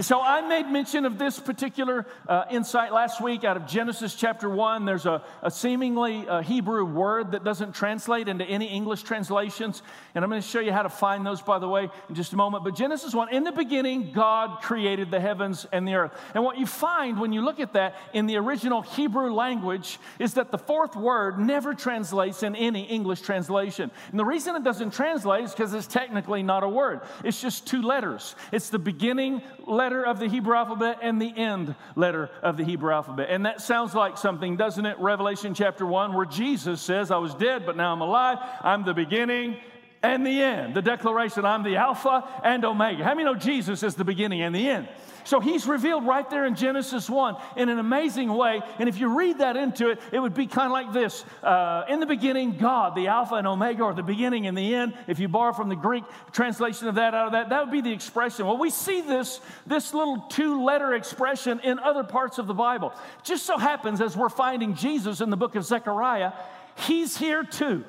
So 0.00 0.20
I 0.20 0.40
made 0.40 0.66
mention 0.66 1.04
of 1.04 1.18
this 1.18 1.38
particular 1.38 2.06
uh, 2.26 2.46
insight 2.50 2.92
last 2.92 3.20
week 3.20 3.44
out 3.44 3.56
of 3.56 3.64
Genesis 3.64 4.16
chapter 4.16 4.50
1. 4.50 4.84
There's 4.84 5.06
a, 5.06 5.22
a 5.40 5.52
seemingly 5.52 6.26
uh, 6.26 6.42
Hebrew 6.42 6.84
word 6.84 7.30
that 7.30 7.44
doesn't 7.44 7.76
translate 7.76 8.26
into 8.26 8.44
any 8.44 8.66
English 8.66 9.04
translations. 9.04 9.82
And 10.16 10.24
I'm 10.24 10.30
going 10.30 10.42
to 10.42 10.48
show 10.48 10.58
you 10.58 10.72
how 10.72 10.82
to 10.82 10.88
find 10.88 11.24
those, 11.24 11.40
by 11.42 11.60
the 11.60 11.68
way, 11.68 11.88
in 12.08 12.14
just 12.16 12.32
a 12.32 12.36
moment. 12.36 12.64
But 12.64 12.74
Genesis 12.74 13.14
1, 13.14 13.32
in 13.32 13.44
the 13.44 13.52
beginning, 13.52 14.10
God 14.10 14.62
created 14.62 15.12
the 15.12 15.20
heavens 15.20 15.64
and 15.70 15.86
the 15.86 15.94
earth. 15.94 16.12
And 16.34 16.42
what 16.42 16.58
you 16.58 16.66
find 16.66 17.20
when 17.20 17.32
you 17.32 17.42
look 17.42 17.60
at 17.60 17.74
that 17.74 17.94
in 18.12 18.26
the 18.26 18.36
original 18.36 18.82
Hebrew 18.82 19.32
language 19.32 20.00
is 20.18 20.34
that 20.34 20.50
the 20.50 20.58
fourth 20.58 20.96
word 20.96 21.38
never 21.38 21.72
translates 21.72 22.42
in 22.42 22.56
any 22.56 22.82
English 22.82 23.20
translation. 23.20 23.92
And 24.10 24.18
the 24.18 24.24
reason 24.24 24.56
it 24.56 24.64
doesn't 24.64 24.92
translate 24.92 25.44
is 25.44 25.52
because 25.52 25.72
it's 25.72 25.86
technically 25.86 26.42
not 26.42 26.64
a 26.64 26.68
word, 26.68 27.02
it's 27.22 27.40
just 27.40 27.68
two 27.68 27.82
letters. 27.82 28.34
It's 28.50 28.70
the 28.70 28.80
beginning 28.80 29.40
letter 29.68 29.83
letter 29.84 30.02
of 30.02 30.18
the 30.18 30.28
Hebrew 30.28 30.56
alphabet 30.56 31.00
and 31.02 31.20
the 31.20 31.36
end 31.36 31.74
letter 31.94 32.30
of 32.42 32.56
the 32.56 32.64
Hebrew 32.64 32.90
alphabet. 32.90 33.26
And 33.28 33.44
that 33.44 33.60
sounds 33.60 33.94
like 33.94 34.16
something, 34.16 34.56
doesn't 34.56 34.86
it? 34.86 34.98
Revelation 34.98 35.52
chapter 35.52 35.84
1, 35.84 36.14
where 36.14 36.24
Jesus 36.24 36.80
says, 36.80 37.10
I 37.10 37.18
was 37.18 37.34
dead, 37.34 37.66
but 37.66 37.76
now 37.76 37.92
I'm 37.92 38.00
alive. 38.00 38.38
I'm 38.62 38.86
the 38.86 38.94
beginning 38.94 39.58
and 40.04 40.26
the 40.26 40.42
end. 40.42 40.74
The 40.74 40.82
declaration, 40.82 41.44
I'm 41.44 41.62
the 41.62 41.76
Alpha 41.76 42.28
and 42.44 42.64
Omega. 42.64 43.02
How 43.02 43.14
many 43.14 43.24
know 43.24 43.34
Jesus 43.34 43.82
is 43.82 43.94
the 43.94 44.04
beginning 44.04 44.42
and 44.42 44.54
the 44.54 44.68
end? 44.68 44.86
So 45.24 45.40
he's 45.40 45.66
revealed 45.66 46.06
right 46.06 46.28
there 46.28 46.44
in 46.44 46.54
Genesis 46.54 47.08
1 47.08 47.36
in 47.56 47.70
an 47.70 47.78
amazing 47.78 48.30
way. 48.30 48.60
And 48.78 48.90
if 48.90 49.00
you 49.00 49.16
read 49.16 49.38
that 49.38 49.56
into 49.56 49.88
it, 49.88 49.98
it 50.12 50.20
would 50.20 50.34
be 50.34 50.46
kind 50.46 50.66
of 50.66 50.72
like 50.72 50.92
this 50.92 51.24
uh, 51.42 51.84
In 51.88 52.00
the 52.00 52.06
beginning, 52.06 52.58
God, 52.58 52.94
the 52.94 53.06
Alpha 53.06 53.36
and 53.36 53.46
Omega, 53.46 53.84
or 53.84 53.94
the 53.94 54.02
beginning 54.02 54.46
and 54.46 54.56
the 54.56 54.74
end. 54.74 54.92
If 55.06 55.18
you 55.18 55.28
borrow 55.28 55.54
from 55.54 55.70
the 55.70 55.76
Greek 55.76 56.04
translation 56.32 56.88
of 56.88 56.96
that 56.96 57.14
out 57.14 57.28
of 57.28 57.32
that, 57.32 57.48
that 57.48 57.64
would 57.64 57.72
be 57.72 57.80
the 57.80 57.92
expression. 57.92 58.44
Well, 58.44 58.58
we 58.58 58.68
see 58.68 59.00
this, 59.00 59.40
this 59.66 59.94
little 59.94 60.26
two 60.28 60.62
letter 60.62 60.92
expression 60.92 61.58
in 61.60 61.78
other 61.78 62.04
parts 62.04 62.36
of 62.36 62.46
the 62.46 62.54
Bible. 62.54 62.92
Just 63.22 63.46
so 63.46 63.56
happens, 63.56 64.02
as 64.02 64.14
we're 64.14 64.28
finding 64.28 64.74
Jesus 64.74 65.22
in 65.22 65.30
the 65.30 65.38
book 65.38 65.54
of 65.54 65.64
Zechariah, 65.64 66.32
he's 66.76 67.16
here 67.16 67.44
too. 67.44 67.82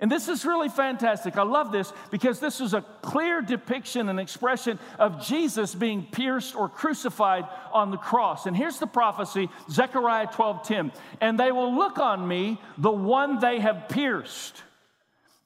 And 0.00 0.10
this 0.10 0.28
is 0.28 0.46
really 0.46 0.70
fantastic. 0.70 1.36
I 1.36 1.42
love 1.42 1.72
this 1.72 1.92
because 2.10 2.40
this 2.40 2.60
is 2.60 2.72
a 2.72 2.80
clear 3.02 3.42
depiction 3.42 4.08
and 4.08 4.18
expression 4.18 4.78
of 4.98 5.22
Jesus 5.22 5.74
being 5.74 6.06
pierced 6.10 6.56
or 6.56 6.70
crucified 6.70 7.44
on 7.72 7.90
the 7.90 7.98
cross. 7.98 8.46
And 8.46 8.56
here's 8.56 8.78
the 8.78 8.86
prophecy, 8.86 9.50
Zechariah 9.70 10.28
12:10. 10.28 10.92
And 11.20 11.38
they 11.38 11.52
will 11.52 11.74
look 11.74 11.98
on 11.98 12.26
me, 12.26 12.58
the 12.78 12.90
one 12.90 13.40
they 13.40 13.60
have 13.60 13.90
pierced. 13.90 14.62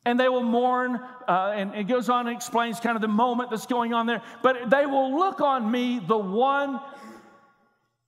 And 0.07 0.21
they 0.21 0.29
will 0.29 0.43
mourn, 0.43 1.01
uh, 1.27 1.55
and 1.57 1.75
it 1.75 1.85
goes 1.85 2.09
on 2.09 2.29
and 2.29 2.37
explains 2.37 2.79
kind 2.79 2.95
of 2.95 3.03
the 3.03 3.09
moment 3.09 3.51
that's 3.51 3.67
going 3.67 3.93
on 3.93 4.07
there. 4.07 4.23
But 4.43 4.71
they 4.71 4.87
will 4.87 5.19
look 5.19 5.41
on 5.41 5.69
me, 5.69 5.99
the 5.99 6.19
one 6.19 6.79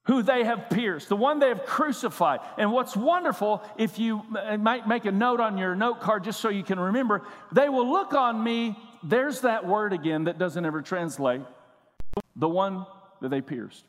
who 0.06 0.22
they 0.22 0.44
have 0.44 0.70
pierced, 0.70 1.08
the 1.08 1.16
one 1.16 1.38
they 1.38 1.48
have 1.48 1.64
crucified. 1.66 2.40
And 2.58 2.72
what's 2.72 2.96
wonderful, 2.96 3.62
if 3.76 3.98
you 3.98 4.22
might 4.58 4.86
make 4.86 5.04
a 5.04 5.12
note 5.12 5.40
on 5.40 5.58
your 5.58 5.74
note 5.74 6.00
card 6.00 6.24
just 6.24 6.40
so 6.40 6.48
you 6.48 6.62
can 6.62 6.78
remember, 6.78 7.22
they 7.52 7.68
will 7.68 7.90
look 7.90 8.14
on 8.14 8.42
me. 8.42 8.78
There's 9.02 9.40
that 9.42 9.66
word 9.66 9.92
again 9.92 10.24
that 10.24 10.38
doesn't 10.38 10.64
ever 10.64 10.80
translate 10.80 11.42
the 12.36 12.48
one 12.48 12.86
that 13.20 13.30
they 13.30 13.40
pierced. 13.40 13.84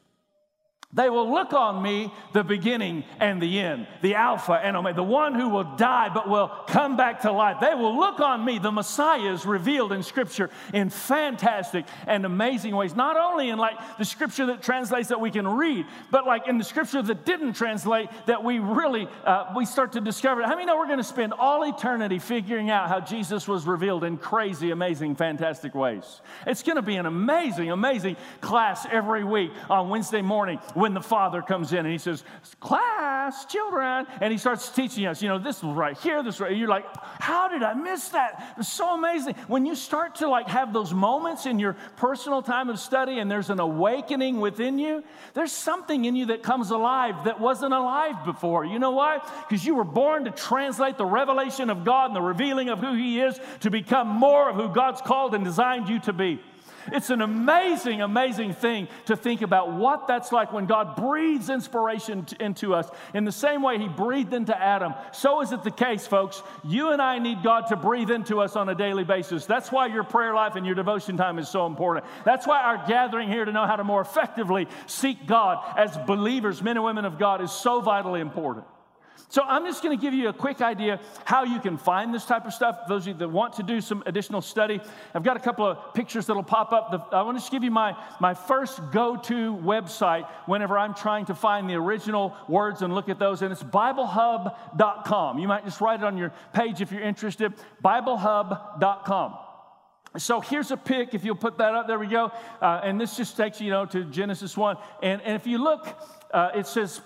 They 0.93 1.09
will 1.09 1.29
look 1.29 1.51
on 1.51 1.83
me, 1.83 2.13
the 2.31 2.45
beginning 2.45 3.03
and 3.19 3.41
the 3.41 3.59
end, 3.59 3.87
the 4.01 4.15
Alpha 4.15 4.53
and 4.53 4.77
Omega, 4.77 4.95
the 4.95 5.03
one 5.03 5.35
who 5.35 5.49
will 5.49 5.75
die 5.75 6.07
but 6.13 6.29
will 6.29 6.47
come 6.67 6.95
back 6.95 7.23
to 7.23 7.31
life. 7.33 7.57
They 7.59 7.75
will 7.75 7.99
look 7.99 8.21
on 8.21 8.45
me. 8.45 8.57
The 8.57 8.71
Messiah 8.71 9.33
is 9.33 9.45
revealed 9.45 9.91
in 9.91 10.01
Scripture 10.01 10.49
in 10.73 10.89
fantastic 10.89 11.85
and 12.07 12.25
amazing 12.25 12.73
ways. 12.73 12.95
Not 12.95 13.17
only 13.17 13.49
in 13.49 13.59
like 13.59 13.75
the 13.97 14.05
Scripture 14.05 14.45
that 14.45 14.63
translates 14.63 15.09
that 15.09 15.19
we 15.19 15.29
can 15.29 15.45
read, 15.45 15.85
but 16.09 16.25
like 16.25 16.47
in 16.47 16.57
the 16.57 16.63
Scripture 16.63 17.01
that 17.01 17.25
didn't 17.25 17.53
translate 17.53 18.07
that 18.27 18.41
we 18.41 18.59
really 18.59 19.09
uh, 19.25 19.51
we 19.57 19.65
start 19.65 19.91
to 19.91 20.01
discover. 20.01 20.41
How 20.43 20.55
many 20.55 20.65
know 20.65 20.77
we're 20.77 20.85
going 20.85 20.99
to 20.99 21.03
spend 21.03 21.33
all 21.33 21.63
eternity 21.63 22.17
figuring 22.17 22.69
out 22.69 22.87
how 22.87 23.01
Jesus 23.01 23.45
was 23.45 23.67
revealed 23.67 24.05
in 24.05 24.17
crazy, 24.17 24.71
amazing, 24.71 25.17
fantastic 25.17 25.75
ways? 25.75 26.21
It's 26.45 26.63
going 26.63 26.77
to 26.77 26.81
be 26.81 26.95
an 26.95 27.05
amazing, 27.05 27.71
amazing 27.71 28.15
class 28.39 28.87
every 28.89 29.25
week 29.25 29.51
on 29.69 29.89
Wednesday 29.89 30.21
morning 30.21 30.61
when 30.77 30.93
the 30.93 31.01
father 31.01 31.41
comes 31.41 31.73
in 31.73 31.79
and 31.79 31.87
he 31.89 31.97
says, 31.97 32.23
Class, 32.59 33.45
children, 33.45 34.05
and 34.21 34.31
he 34.31 34.37
starts 34.37 34.69
teaching 34.69 35.07
us, 35.07 35.23
you 35.23 35.27
know, 35.27 35.39
this 35.39 35.63
was 35.63 35.75
right 35.75 35.97
here, 35.97 36.21
this 36.21 36.39
right. 36.39 36.55
You're 36.55 36.67
like, 36.67 36.85
how 37.19 37.47
did 37.47 37.63
I 37.63 37.73
miss 37.73 38.09
that? 38.09 38.53
It's 38.59 38.71
so 38.71 38.93
amazing. 38.93 39.33
When 39.47 39.65
you 39.65 39.73
start 39.73 40.15
to 40.15 40.29
like 40.29 40.47
have 40.49 40.73
those 40.73 40.93
moments 40.93 41.47
in 41.47 41.57
your 41.57 41.75
personal 41.95 42.43
time 42.43 42.69
of 42.69 42.77
study 42.77 43.17
and 43.17 43.29
there's 43.29 43.49
an 43.49 43.59
awakening 43.59 44.39
within 44.39 44.77
you, 44.77 45.03
there's 45.33 45.51
something 45.51 46.05
in 46.05 46.15
you 46.15 46.27
that 46.27 46.43
comes 46.43 46.69
alive 46.69 47.25
that 47.25 47.39
wasn't 47.39 47.73
alive 47.73 48.23
before. 48.23 48.63
You 48.63 48.77
know 48.77 48.91
why? 48.91 49.19
Because 49.49 49.65
you 49.65 49.73
were 49.73 49.83
born 49.83 50.25
to 50.25 50.31
translate 50.31 50.99
the 50.99 51.05
revelation 51.05 51.71
of 51.71 51.85
God 51.85 52.11
and 52.11 52.15
the 52.15 52.21
revealing 52.21 52.69
of 52.69 52.77
who 52.77 52.93
He 52.93 53.19
is 53.19 53.39
to 53.61 53.71
become 53.71 54.07
more 54.07 54.49
of 54.51 54.55
who 54.55 54.69
God's 54.69 55.01
called 55.01 55.33
and 55.33 55.43
designed 55.43 55.89
you 55.89 55.99
to 56.01 56.13
be. 56.13 56.39
It's 56.91 57.09
an 57.09 57.21
amazing, 57.21 58.01
amazing 58.01 58.53
thing 58.53 58.87
to 59.05 59.15
think 59.15 59.41
about 59.41 59.73
what 59.73 60.07
that's 60.07 60.31
like 60.31 60.53
when 60.53 60.65
God 60.65 60.95
breathes 60.95 61.49
inspiration 61.49 62.25
into 62.39 62.73
us. 62.73 62.89
In 63.13 63.25
the 63.25 63.31
same 63.31 63.61
way 63.61 63.77
He 63.77 63.87
breathed 63.87 64.33
into 64.33 64.57
Adam, 64.57 64.93
so 65.11 65.41
is 65.41 65.51
it 65.51 65.63
the 65.63 65.71
case, 65.71 66.07
folks. 66.07 66.41
You 66.63 66.91
and 66.91 67.01
I 67.01 67.19
need 67.19 67.43
God 67.43 67.67
to 67.67 67.75
breathe 67.75 68.11
into 68.11 68.41
us 68.41 68.55
on 68.55 68.69
a 68.69 68.75
daily 68.75 69.03
basis. 69.03 69.45
That's 69.45 69.71
why 69.71 69.87
your 69.87 70.03
prayer 70.03 70.33
life 70.33 70.55
and 70.55 70.65
your 70.65 70.75
devotion 70.75 71.17
time 71.17 71.39
is 71.39 71.49
so 71.49 71.65
important. 71.65 72.05
That's 72.25 72.47
why 72.47 72.61
our 72.61 72.87
gathering 72.87 73.29
here 73.29 73.45
to 73.45 73.51
know 73.51 73.65
how 73.65 73.75
to 73.75 73.83
more 73.83 74.01
effectively 74.01 74.67
seek 74.85 75.25
God 75.27 75.63
as 75.77 75.97
believers, 76.05 76.61
men 76.61 76.77
and 76.77 76.85
women 76.85 77.05
of 77.05 77.17
God, 77.19 77.41
is 77.41 77.51
so 77.51 77.81
vitally 77.81 78.21
important. 78.21 78.65
So 79.29 79.43
I'm 79.43 79.65
just 79.65 79.83
going 79.83 79.97
to 79.97 80.01
give 80.01 80.13
you 80.13 80.29
a 80.29 80.33
quick 80.33 80.61
idea 80.61 81.01
how 81.25 81.43
you 81.43 81.59
can 81.59 81.77
find 81.77 82.13
this 82.13 82.23
type 82.25 82.45
of 82.45 82.53
stuff. 82.53 82.87
Those 82.87 83.03
of 83.03 83.07
you 83.09 83.13
that 83.15 83.27
want 83.29 83.53
to 83.53 83.63
do 83.63 83.81
some 83.81 84.01
additional 84.05 84.41
study, 84.41 84.79
I've 85.13 85.23
got 85.23 85.35
a 85.35 85.39
couple 85.41 85.65
of 85.65 85.93
pictures 85.93 86.25
that'll 86.27 86.43
pop 86.43 86.71
up. 86.71 87.09
I 87.11 87.21
want 87.23 87.37
to 87.37 87.41
just 87.41 87.51
give 87.51 87.63
you 87.63 87.71
my, 87.71 87.95
my 88.21 88.33
first 88.33 88.79
go-to 88.91 89.53
website 89.57 90.29
whenever 90.45 90.77
I'm 90.77 90.93
trying 90.93 91.25
to 91.25 91.35
find 91.35 91.69
the 91.69 91.75
original 91.75 92.37
words 92.47 92.81
and 92.81 92.95
look 92.95 93.09
at 93.09 93.19
those, 93.19 93.41
and 93.41 93.51
it's 93.51 93.63
BibleHub.com. 93.63 95.39
You 95.39 95.47
might 95.47 95.65
just 95.65 95.81
write 95.81 95.99
it 95.99 96.05
on 96.05 96.17
your 96.17 96.31
page 96.53 96.79
if 96.79 96.91
you're 96.91 97.01
interested. 97.01 97.53
BibleHub.com. 97.83 99.37
So 100.17 100.39
here's 100.39 100.71
a 100.71 100.77
pic, 100.77 101.13
if 101.13 101.25
you'll 101.25 101.35
put 101.35 101.57
that 101.57 101.75
up, 101.75 101.85
there 101.85 101.99
we 101.99 102.07
go. 102.07 102.31
Uh, 102.61 102.79
and 102.81 102.99
this 102.99 103.17
just 103.17 103.35
takes 103.35 103.59
you 103.59 103.71
know 103.71 103.85
to 103.87 104.05
Genesis 104.05 104.55
1. 104.55 104.77
And, 105.03 105.21
and 105.21 105.35
if 105.35 105.45
you 105.45 105.57
look, 105.57 105.85
uh, 106.33 106.51
it 106.55 106.65
says 106.65 107.01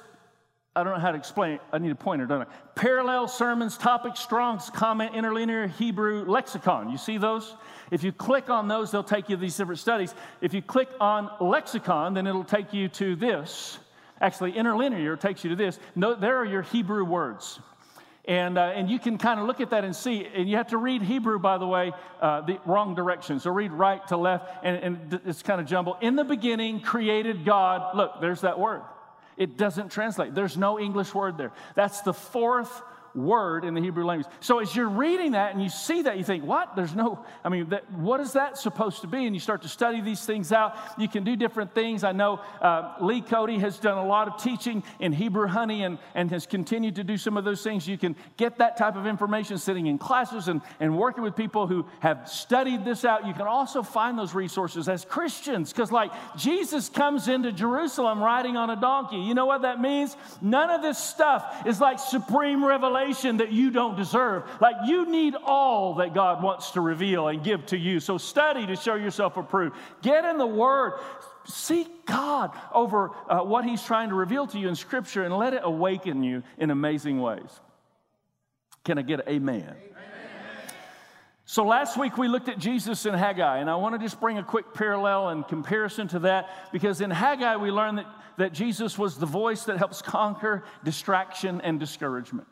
I 0.74 0.84
don't 0.84 0.94
know 0.94 1.00
how 1.02 1.12
to 1.12 1.18
explain 1.18 1.56
it. 1.56 1.62
I 1.74 1.80
need 1.80 1.92
a 1.92 1.96
pointer, 1.96 2.26
don't 2.26 2.44
I? 2.44 2.46
Parallel 2.76 3.28
sermons, 3.28 3.78
topic, 3.78 4.16
Strong's 4.16 4.70
comment, 4.70 5.14
interlinear 5.14 5.68
Hebrew 5.68 6.24
lexicon. 6.24 6.90
You 6.90 6.98
see 6.98 7.18
those? 7.18 7.54
If 7.92 8.04
you 8.04 8.14
click 8.14 8.50
on 8.50 8.70
those, 8.70 8.90
they'll 8.90 9.04
take 9.04 9.28
you 9.28 9.36
to 9.36 9.42
these 9.42 9.58
different 9.58 9.80
studies. 9.80 10.16
If 10.40 10.54
you 10.54 10.62
click 10.62 10.88
on 11.02 11.30
lexicon, 11.42 12.14
then 12.14 12.26
it'll 12.26 12.46
take 12.46 12.72
you 12.72 12.88
to 12.88 13.18
this. 13.18 13.80
Actually, 14.22 14.54
interlinear 14.54 15.18
takes 15.18 15.44
you 15.44 15.50
to 15.50 15.58
this. 15.58 15.78
No, 15.94 16.16
there 16.16 16.38
are 16.38 16.46
your 16.46 16.62
Hebrew 16.62 17.04
words. 17.04 17.60
And, 18.24 18.58
uh, 18.58 18.72
and 18.74 18.90
you 18.90 18.98
can 18.98 19.18
kind 19.18 19.42
of 19.42 19.48
look 19.48 19.60
at 19.60 19.72
that 19.72 19.84
and 19.84 19.94
see. 19.94 20.26
And 20.26 20.48
you 20.50 20.56
have 20.56 20.68
to 20.68 20.78
read 20.78 21.02
Hebrew, 21.02 21.38
by 21.38 21.58
the 21.58 21.68
way, 21.68 21.92
uh, 22.22 22.42
the 22.42 22.60
wrong 22.66 22.96
direction. 22.96 23.42
So 23.42 23.52
read 23.52 23.74
right 23.74 24.08
to 24.08 24.16
left, 24.16 24.50
and, 24.64 24.78
and 24.78 25.22
it's 25.26 25.42
kind 25.42 25.60
of 25.60 25.68
jumbled. 25.68 25.98
In 26.00 26.16
the 26.16 26.24
beginning, 26.24 26.80
created 26.80 27.44
God. 27.44 27.98
Look, 27.98 28.22
there's 28.22 28.42
that 28.42 28.58
word. 28.58 28.84
It 29.42 29.58
doesn't 29.58 29.90
translate. 29.90 30.36
There's 30.36 30.56
no 30.56 30.80
English 30.80 31.16
word 31.16 31.36
there. 31.36 31.52
That's 31.74 32.02
the 32.02 32.14
fourth 32.14 32.84
word 33.16 33.66
in 33.66 33.74
the 33.74 33.82
Hebrew 33.82 34.06
language. 34.06 34.28
So 34.40 34.60
as 34.60 34.76
you're 34.76 34.90
reading 34.90 35.34
that 35.34 35.54
and 35.54 35.62
you 35.62 35.70
see 35.70 36.04
that, 36.04 36.18
you 36.18 36.24
think, 36.24 36.44
what? 36.44 36.76
There's 36.76 36.96
no, 36.96 37.24
I 37.44 37.50
mean, 37.50 37.70
that, 37.70 37.92
what 37.92 38.20
is 38.20 38.34
that 38.34 38.58
supposed 38.58 39.02
to 39.02 39.08
be? 39.08 39.26
And 39.26 39.36
you 39.36 39.40
start 39.40 39.64
to 39.64 39.68
study 39.68 40.02
these 40.02 40.26
things 40.26 40.52
out. 40.52 40.76
You 40.98 41.08
can 41.08 41.24
do 41.24 41.36
different 41.36 41.74
things. 41.74 42.04
I 42.04 42.12
know 42.12 42.40
uh, 42.62 42.96
Lee 43.02 43.22
Cody 43.22 43.60
has 43.60 43.80
done 43.80 43.98
a 43.98 44.06
lot 44.06 44.28
of 44.28 44.42
teaching 44.42 44.84
in 45.00 45.12
Hebrew 45.12 45.48
honey 45.48 45.84
and, 45.84 45.98
and 46.16 46.30
has 46.32 46.46
continued 46.46 46.96
to 46.96 47.04
do 47.04 47.18
some 47.18 47.38
of 47.38 47.44
those 47.44 47.64
things. 47.64 47.88
You 47.88 47.98
can 47.98 48.16
get 48.38 48.58
that 48.60 48.78
type 48.78 48.96
of 48.96 49.06
information 49.06 49.58
sitting 49.58 49.88
in 49.88 49.98
classes 49.98 50.48
and, 50.48 50.62
and 50.80 50.98
working 50.98 51.24
with 51.24 51.36
people 51.36 51.68
who 51.68 51.86
have 52.00 52.30
studied 52.30 52.86
this 52.86 53.04
out. 53.04 53.28
You 53.28 53.34
can 53.34 53.48
also 53.48 53.84
find 53.84 54.18
those 54.18 54.34
resources 54.34 54.88
as 54.88 55.06
Christians 55.06 55.74
because, 55.74 55.92
like, 55.92 56.12
Jesus 56.38 56.88
comes 56.88 57.28
into 57.28 57.52
Jerusalem 57.52 58.22
riding 58.22 58.58
on 58.58 58.70
a 58.70 58.80
donkey. 58.80 59.18
You 59.18 59.34
know 59.34 59.46
what 59.46 59.64
that 59.64 59.82
means? 59.82 60.16
None 60.42 60.70
of 60.70 60.82
this 60.82 60.98
stuff 60.98 61.64
is 61.66 61.82
like 61.82 62.00
supreme 62.00 62.64
revelation 62.64 63.01
that 63.38 63.52
you 63.52 63.72
don't 63.72 63.98
deserve. 63.98 64.44
Like 64.60 64.76
you 64.86 65.10
need 65.10 65.36
all 65.36 65.96
that 65.96 66.14
God 66.14 66.44
wants 66.44 66.72
to 66.72 66.82
reveal 66.82 67.28
and 67.28 67.44
give 67.44 67.66
to 67.68 67.78
you. 67.78 68.00
So 68.00 68.18
study 68.18 68.68
to 68.68 68.76
show 68.76 68.96
yourself 68.96 69.38
approved. 69.38 69.76
Get 70.02 70.26
in 70.26 70.38
the 70.38 70.48
Word. 70.48 70.94
Seek 71.46 72.06
God 72.06 72.52
over 72.74 73.12
uh, 73.28 73.40
what 73.40 73.66
He's 73.66 73.84
trying 73.84 74.10
to 74.10 74.16
reveal 74.16 74.48
to 74.48 74.60
you 74.60 74.68
in 74.68 74.76
Scripture 74.76 75.24
and 75.24 75.36
let 75.36 75.54
it 75.54 75.62
awaken 75.64 76.24
you 76.24 76.44
in 76.58 76.70
amazing 76.70 77.20
ways. 77.20 77.60
Can 78.84 78.98
I 78.98 79.02
get 79.02 79.22
an 79.22 79.30
amen? 79.30 79.62
amen? 79.64 79.76
So 81.46 81.66
last 81.66 81.98
week 81.98 82.18
we 82.18 82.28
looked 82.28 82.48
at 82.48 82.60
Jesus 82.60 83.06
in 83.06 83.14
Haggai, 83.14 83.58
and 83.58 83.70
I 83.70 83.76
want 83.76 83.94
to 83.96 84.00
just 84.00 84.20
bring 84.20 84.38
a 84.38 84.44
quick 84.44 84.74
parallel 84.74 85.30
and 85.30 85.48
comparison 85.48 86.08
to 86.10 86.20
that 86.20 86.72
because 86.72 87.02
in 87.02 87.12
Haggai 87.12 87.58
we 87.58 87.72
learned 87.72 87.98
that, 87.98 88.08
that 88.38 88.54
Jesus 88.54 88.98
was 88.98 89.18
the 89.18 89.26
voice 89.26 89.66
that 89.66 89.78
helps 89.78 90.02
conquer 90.02 90.64
distraction 90.84 91.60
and 91.62 91.80
discouragement. 91.80 92.48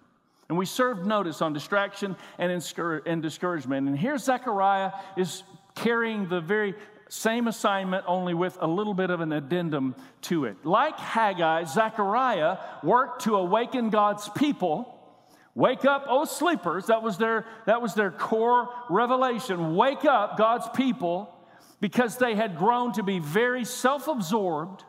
And 0.50 0.58
we 0.58 0.66
served 0.66 1.06
notice 1.06 1.42
on 1.44 1.54
distraction 1.54 2.16
and, 2.40 2.52
and 2.52 3.22
discouragement. 3.22 3.88
And 3.88 3.98
here 3.98 4.18
Zechariah 4.18 4.92
is 5.16 5.44
carrying 5.76 6.28
the 6.28 6.42
very 6.42 6.74
same 7.08 7.48
assignment, 7.48 8.06
only 8.08 8.34
with 8.34 8.58
a 8.60 8.68
little 8.68 8.94
bit 8.94 9.12
of 9.12 9.22
an 9.22 9.32
addendum 9.32 9.96
to 10.22 10.46
it. 10.46 10.58
Like 10.66 10.98
Haggai, 10.98 11.66
Zechariah 11.66 12.58
worked 12.84 13.24
to 13.24 13.36
awaken 13.36 13.90
God's 13.90 14.28
people. 14.30 14.96
Wake 15.56 15.86
up, 15.86 16.06
oh 16.08 16.26
sleepers. 16.26 16.88
That 16.88 17.04
was 17.04 17.18
their, 17.18 17.46
that 17.66 17.82
was 17.82 17.94
their 17.94 18.12
core 18.12 18.70
revelation. 18.90 19.76
Wake 19.76 20.06
up, 20.06 20.38
God's 20.38 20.68
people, 20.76 21.36
because 21.80 22.18
they 22.18 22.36
had 22.36 22.58
grown 22.58 22.94
to 22.94 23.04
be 23.04 23.20
very 23.20 23.66
self 23.66 24.08
absorbed 24.08 24.84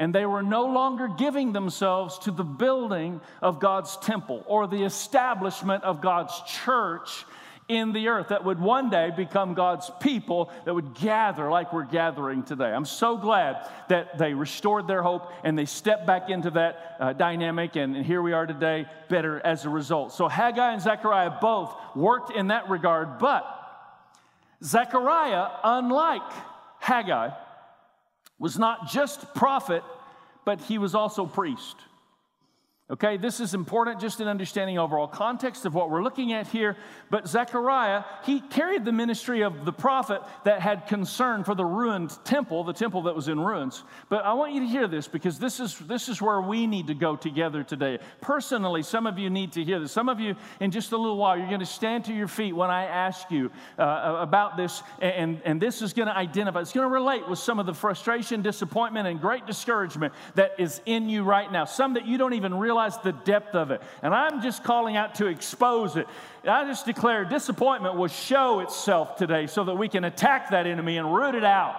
and 0.00 0.14
they 0.14 0.24
were 0.24 0.42
no 0.42 0.64
longer 0.64 1.08
giving 1.08 1.52
themselves 1.52 2.18
to 2.20 2.30
the 2.30 2.42
building 2.42 3.20
of 3.42 3.60
God's 3.60 3.98
temple 3.98 4.42
or 4.46 4.66
the 4.66 4.82
establishment 4.82 5.84
of 5.84 6.00
God's 6.00 6.32
church 6.64 7.26
in 7.68 7.92
the 7.92 8.08
earth 8.08 8.28
that 8.28 8.42
would 8.42 8.58
one 8.58 8.88
day 8.88 9.12
become 9.14 9.52
God's 9.52 9.90
people 10.00 10.50
that 10.64 10.74
would 10.74 10.94
gather 10.94 11.50
like 11.50 11.72
we're 11.74 11.84
gathering 11.84 12.42
today. 12.42 12.72
I'm 12.72 12.86
so 12.86 13.18
glad 13.18 13.68
that 13.90 14.16
they 14.16 14.32
restored 14.32 14.88
their 14.88 15.02
hope 15.02 15.30
and 15.44 15.56
they 15.56 15.66
stepped 15.66 16.06
back 16.06 16.30
into 16.30 16.50
that 16.52 16.96
uh, 16.98 17.12
dynamic, 17.12 17.76
and, 17.76 17.94
and 17.94 18.04
here 18.04 18.22
we 18.22 18.32
are 18.32 18.46
today, 18.46 18.86
better 19.10 19.38
as 19.44 19.66
a 19.66 19.68
result. 19.68 20.12
So 20.12 20.28
Haggai 20.28 20.72
and 20.72 20.82
Zechariah 20.82 21.38
both 21.42 21.76
worked 21.94 22.34
in 22.34 22.48
that 22.48 22.70
regard, 22.70 23.18
but 23.18 23.44
Zechariah, 24.64 25.48
unlike 25.62 26.22
Haggai, 26.80 27.30
was 28.40 28.58
not 28.58 28.90
just 28.90 29.32
prophet, 29.34 29.84
but 30.44 30.60
he 30.62 30.78
was 30.78 30.96
also 30.96 31.26
priest. 31.26 31.76
Okay, 32.90 33.16
this 33.18 33.38
is 33.38 33.54
important 33.54 34.00
just 34.00 34.20
in 34.20 34.26
understanding 34.26 34.76
overall 34.76 35.06
context 35.06 35.64
of 35.64 35.74
what 35.74 35.90
we're 35.90 36.02
looking 36.02 36.32
at 36.32 36.48
here. 36.48 36.76
But 37.08 37.28
Zechariah, 37.28 38.02
he 38.24 38.40
carried 38.40 38.84
the 38.84 38.90
ministry 38.90 39.42
of 39.42 39.64
the 39.64 39.72
prophet 39.72 40.22
that 40.42 40.60
had 40.60 40.88
concern 40.88 41.44
for 41.44 41.54
the 41.54 41.64
ruined 41.64 42.18
temple, 42.24 42.64
the 42.64 42.72
temple 42.72 43.02
that 43.02 43.14
was 43.14 43.28
in 43.28 43.38
ruins. 43.38 43.84
But 44.08 44.24
I 44.24 44.32
want 44.32 44.54
you 44.54 44.60
to 44.62 44.66
hear 44.66 44.88
this 44.88 45.06
because 45.06 45.38
this 45.38 45.60
is, 45.60 45.78
this 45.78 46.08
is 46.08 46.20
where 46.20 46.40
we 46.40 46.66
need 46.66 46.88
to 46.88 46.94
go 46.94 47.14
together 47.14 47.62
today. 47.62 48.00
Personally, 48.20 48.82
some 48.82 49.06
of 49.06 49.20
you 49.20 49.30
need 49.30 49.52
to 49.52 49.62
hear 49.62 49.78
this. 49.78 49.92
Some 49.92 50.08
of 50.08 50.18
you, 50.18 50.34
in 50.58 50.72
just 50.72 50.90
a 50.90 50.96
little 50.96 51.16
while, 51.16 51.38
you're 51.38 51.46
going 51.46 51.60
to 51.60 51.66
stand 51.66 52.06
to 52.06 52.12
your 52.12 52.26
feet 52.26 52.56
when 52.56 52.70
I 52.70 52.86
ask 52.86 53.30
you 53.30 53.52
uh, 53.78 54.16
about 54.18 54.56
this, 54.56 54.82
and, 55.00 55.40
and 55.44 55.62
this 55.62 55.80
is 55.80 55.92
going 55.92 56.08
to 56.08 56.16
identify, 56.16 56.60
it's 56.60 56.72
going 56.72 56.88
to 56.88 56.92
relate 56.92 57.28
with 57.28 57.38
some 57.38 57.60
of 57.60 57.66
the 57.66 57.74
frustration, 57.74 58.42
disappointment, 58.42 59.06
and 59.06 59.20
great 59.20 59.46
discouragement 59.46 60.12
that 60.34 60.58
is 60.58 60.80
in 60.86 61.08
you 61.08 61.22
right 61.22 61.52
now. 61.52 61.66
Some 61.66 61.94
that 61.94 62.04
you 62.04 62.18
don't 62.18 62.34
even 62.34 62.52
realize 62.58 62.79
realize 62.80 62.98
the 63.02 63.12
depth 63.12 63.54
of 63.54 63.70
it. 63.70 63.82
And 64.02 64.14
I'm 64.14 64.42
just 64.42 64.64
calling 64.64 64.96
out 64.96 65.16
to 65.16 65.26
expose 65.26 65.96
it. 65.96 66.06
I 66.44 66.64
just 66.64 66.86
declare 66.86 67.24
disappointment 67.24 67.96
will 67.96 68.08
show 68.08 68.60
itself 68.60 69.16
today 69.16 69.46
so 69.46 69.64
that 69.64 69.74
we 69.74 69.88
can 69.88 70.04
attack 70.04 70.50
that 70.50 70.66
enemy 70.66 70.96
and 70.96 71.14
root 71.14 71.34
it 71.34 71.44
out 71.44 71.76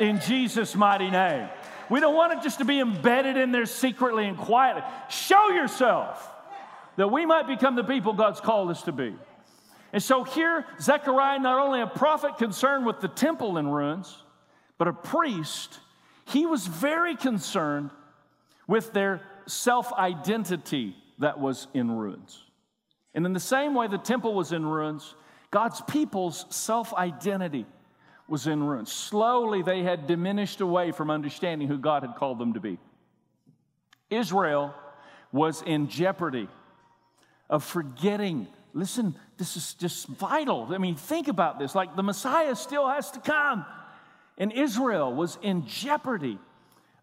in 0.00 0.20
Jesus' 0.20 0.74
mighty 0.74 1.10
name. 1.10 1.48
We 1.88 2.00
don't 2.00 2.14
want 2.14 2.32
it 2.34 2.42
just 2.42 2.58
to 2.58 2.64
be 2.64 2.78
embedded 2.78 3.36
in 3.36 3.50
there 3.50 3.66
secretly 3.66 4.26
and 4.26 4.36
quietly. 4.36 4.82
Show 5.08 5.48
yourself 5.48 6.30
that 6.96 7.08
we 7.08 7.26
might 7.26 7.46
become 7.48 7.74
the 7.74 7.84
people 7.84 8.12
God's 8.12 8.40
called 8.40 8.70
us 8.70 8.82
to 8.82 8.92
be. 8.92 9.14
And 9.92 10.00
so 10.00 10.22
here, 10.22 10.64
Zechariah, 10.80 11.40
not 11.40 11.58
only 11.58 11.80
a 11.80 11.86
prophet 11.88 12.38
concerned 12.38 12.86
with 12.86 13.00
the 13.00 13.08
temple 13.08 13.58
in 13.58 13.66
ruins, 13.66 14.16
but 14.78 14.86
a 14.86 14.92
priest, 14.92 15.80
he 16.26 16.46
was 16.46 16.68
very 16.68 17.16
concerned 17.16 17.90
with 18.68 18.92
their 18.92 19.20
self 19.52 19.92
identity 19.92 20.96
that 21.18 21.38
was 21.38 21.66
in 21.74 21.90
ruins. 21.90 22.42
And 23.14 23.26
in 23.26 23.32
the 23.32 23.40
same 23.40 23.74
way 23.74 23.88
the 23.88 23.98
temple 23.98 24.34
was 24.34 24.52
in 24.52 24.64
ruins, 24.64 25.14
God's 25.50 25.80
people's 25.82 26.46
self 26.50 26.94
identity 26.94 27.66
was 28.28 28.46
in 28.46 28.62
ruins. 28.62 28.92
Slowly 28.92 29.62
they 29.62 29.82
had 29.82 30.06
diminished 30.06 30.60
away 30.60 30.92
from 30.92 31.10
understanding 31.10 31.68
who 31.68 31.78
God 31.78 32.02
had 32.02 32.14
called 32.14 32.38
them 32.38 32.54
to 32.54 32.60
be. 32.60 32.78
Israel 34.08 34.74
was 35.32 35.62
in 35.62 35.88
jeopardy 35.88 36.48
of 37.48 37.64
forgetting. 37.64 38.46
Listen, 38.72 39.16
this 39.36 39.56
is 39.56 39.74
just 39.74 40.06
vital. 40.06 40.68
I 40.70 40.78
mean, 40.78 40.94
think 40.94 41.28
about 41.28 41.58
this. 41.58 41.74
Like 41.74 41.96
the 41.96 42.02
Messiah 42.02 42.54
still 42.54 42.88
has 42.88 43.10
to 43.12 43.20
come. 43.20 43.66
And 44.38 44.52
Israel 44.52 45.12
was 45.12 45.38
in 45.42 45.66
jeopardy 45.66 46.38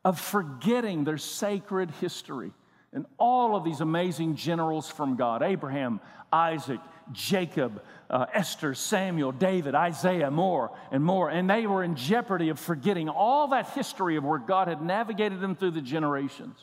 of 0.08 0.18
forgetting 0.18 1.04
their 1.04 1.18
sacred 1.18 1.92
history 1.92 2.54
and 2.94 3.06
all 3.18 3.58
of 3.58 3.66
these 3.66 3.82
amazing 3.82 4.38
generals 4.38 4.90
from 4.90 5.18
God 5.18 5.44
Abraham, 5.44 6.00
Isaac, 6.32 6.80
Jacob, 7.12 7.84
uh, 8.10 8.26
Esther, 8.34 8.74
Samuel, 8.74 9.34
David, 9.34 9.76
Isaiah, 9.76 10.32
more 10.32 10.72
and 10.94 11.04
more. 11.04 11.30
And 11.30 11.50
they 11.50 11.68
were 11.68 11.84
in 11.84 11.98
jeopardy 11.98 12.48
of 12.48 12.58
forgetting 12.58 13.10
all 13.10 13.50
that 13.50 13.72
history 13.72 14.16
of 14.16 14.24
where 14.24 14.40
God 14.40 14.70
had 14.70 14.82
navigated 14.82 15.42
them 15.42 15.58
through 15.58 15.72
the 15.72 15.82
generations. 15.82 16.58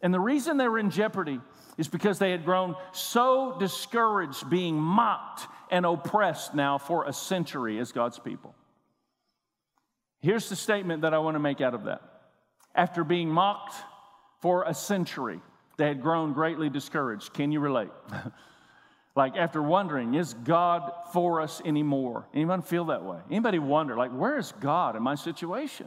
And 0.00 0.14
the 0.14 0.20
reason 0.20 0.56
they 0.56 0.68
were 0.68 0.78
in 0.78 0.90
jeopardy 0.90 1.40
is 1.76 1.88
because 1.88 2.20
they 2.20 2.30
had 2.30 2.44
grown 2.44 2.76
so 2.92 3.56
discouraged, 3.58 4.48
being 4.48 4.76
mocked 4.76 5.44
and 5.72 5.84
oppressed 5.84 6.54
now 6.54 6.78
for 6.78 7.04
a 7.06 7.12
century 7.12 7.80
as 7.80 7.90
God's 7.90 8.20
people. 8.20 8.54
Here's 10.20 10.48
the 10.48 10.54
statement 10.54 11.02
that 11.02 11.14
I 11.14 11.18
want 11.18 11.34
to 11.34 11.40
make 11.40 11.60
out 11.60 11.74
of 11.74 11.86
that. 11.86 12.19
After 12.74 13.04
being 13.04 13.28
mocked 13.28 13.74
for 14.40 14.64
a 14.64 14.74
century, 14.74 15.40
they 15.76 15.86
had 15.86 16.02
grown 16.02 16.32
greatly 16.32 16.68
discouraged. 16.68 17.32
Can 17.32 17.52
you 17.52 17.60
relate? 17.60 17.90
like 19.16 19.36
after 19.36 19.62
wondering, 19.62 20.14
is 20.14 20.34
God 20.34 20.92
for 21.12 21.40
us 21.40 21.60
anymore? 21.64 22.26
Anyone 22.34 22.62
feel 22.62 22.86
that 22.86 23.04
way? 23.04 23.18
Anybody 23.30 23.58
wonder, 23.58 23.96
like, 23.96 24.12
where 24.12 24.38
is 24.38 24.52
God 24.60 24.96
in 24.96 25.02
my 25.02 25.14
situation? 25.14 25.86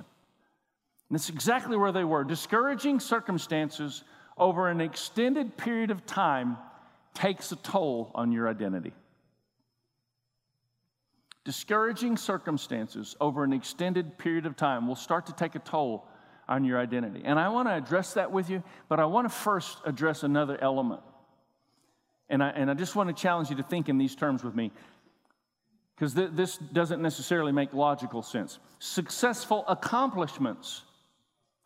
And 1.09 1.19
that's 1.19 1.29
exactly 1.29 1.77
where 1.77 1.91
they 1.91 2.03
were. 2.03 2.23
Discouraging 2.23 2.99
circumstances 2.99 4.03
over 4.37 4.69
an 4.69 4.81
extended 4.81 5.55
period 5.57 5.91
of 5.91 6.05
time 6.05 6.57
takes 7.13 7.51
a 7.51 7.55
toll 7.57 8.11
on 8.15 8.31
your 8.31 8.49
identity. 8.49 8.93
Discouraging 11.45 12.17
circumstances 12.17 13.15
over 13.19 13.43
an 13.43 13.53
extended 13.53 14.17
period 14.17 14.45
of 14.45 14.55
time 14.55 14.87
will 14.87 14.95
start 14.95 15.25
to 15.27 15.33
take 15.33 15.55
a 15.55 15.59
toll 15.59 16.07
on 16.47 16.65
your 16.65 16.79
identity. 16.79 17.21
And 17.23 17.39
I 17.39 17.49
want 17.49 17.67
to 17.67 17.73
address 17.73 18.13
that 18.15 18.31
with 18.31 18.49
you, 18.49 18.63
but 18.89 18.99
I 18.99 19.05
want 19.05 19.25
to 19.25 19.33
first 19.33 19.77
address 19.85 20.23
another 20.23 20.57
element. 20.61 21.01
And 22.29 22.43
I, 22.43 22.49
and 22.49 22.69
I 22.69 22.73
just 22.73 22.95
want 22.95 23.15
to 23.15 23.21
challenge 23.21 23.49
you 23.49 23.55
to 23.57 23.63
think 23.63 23.89
in 23.89 23.97
these 23.97 24.15
terms 24.15 24.43
with 24.43 24.55
me, 24.55 24.71
because 25.95 26.13
th- 26.13 26.31
this 26.33 26.57
doesn't 26.57 27.01
necessarily 27.01 27.51
make 27.51 27.73
logical 27.73 28.23
sense. 28.23 28.59
Successful 28.79 29.63
accomplishments. 29.67 30.81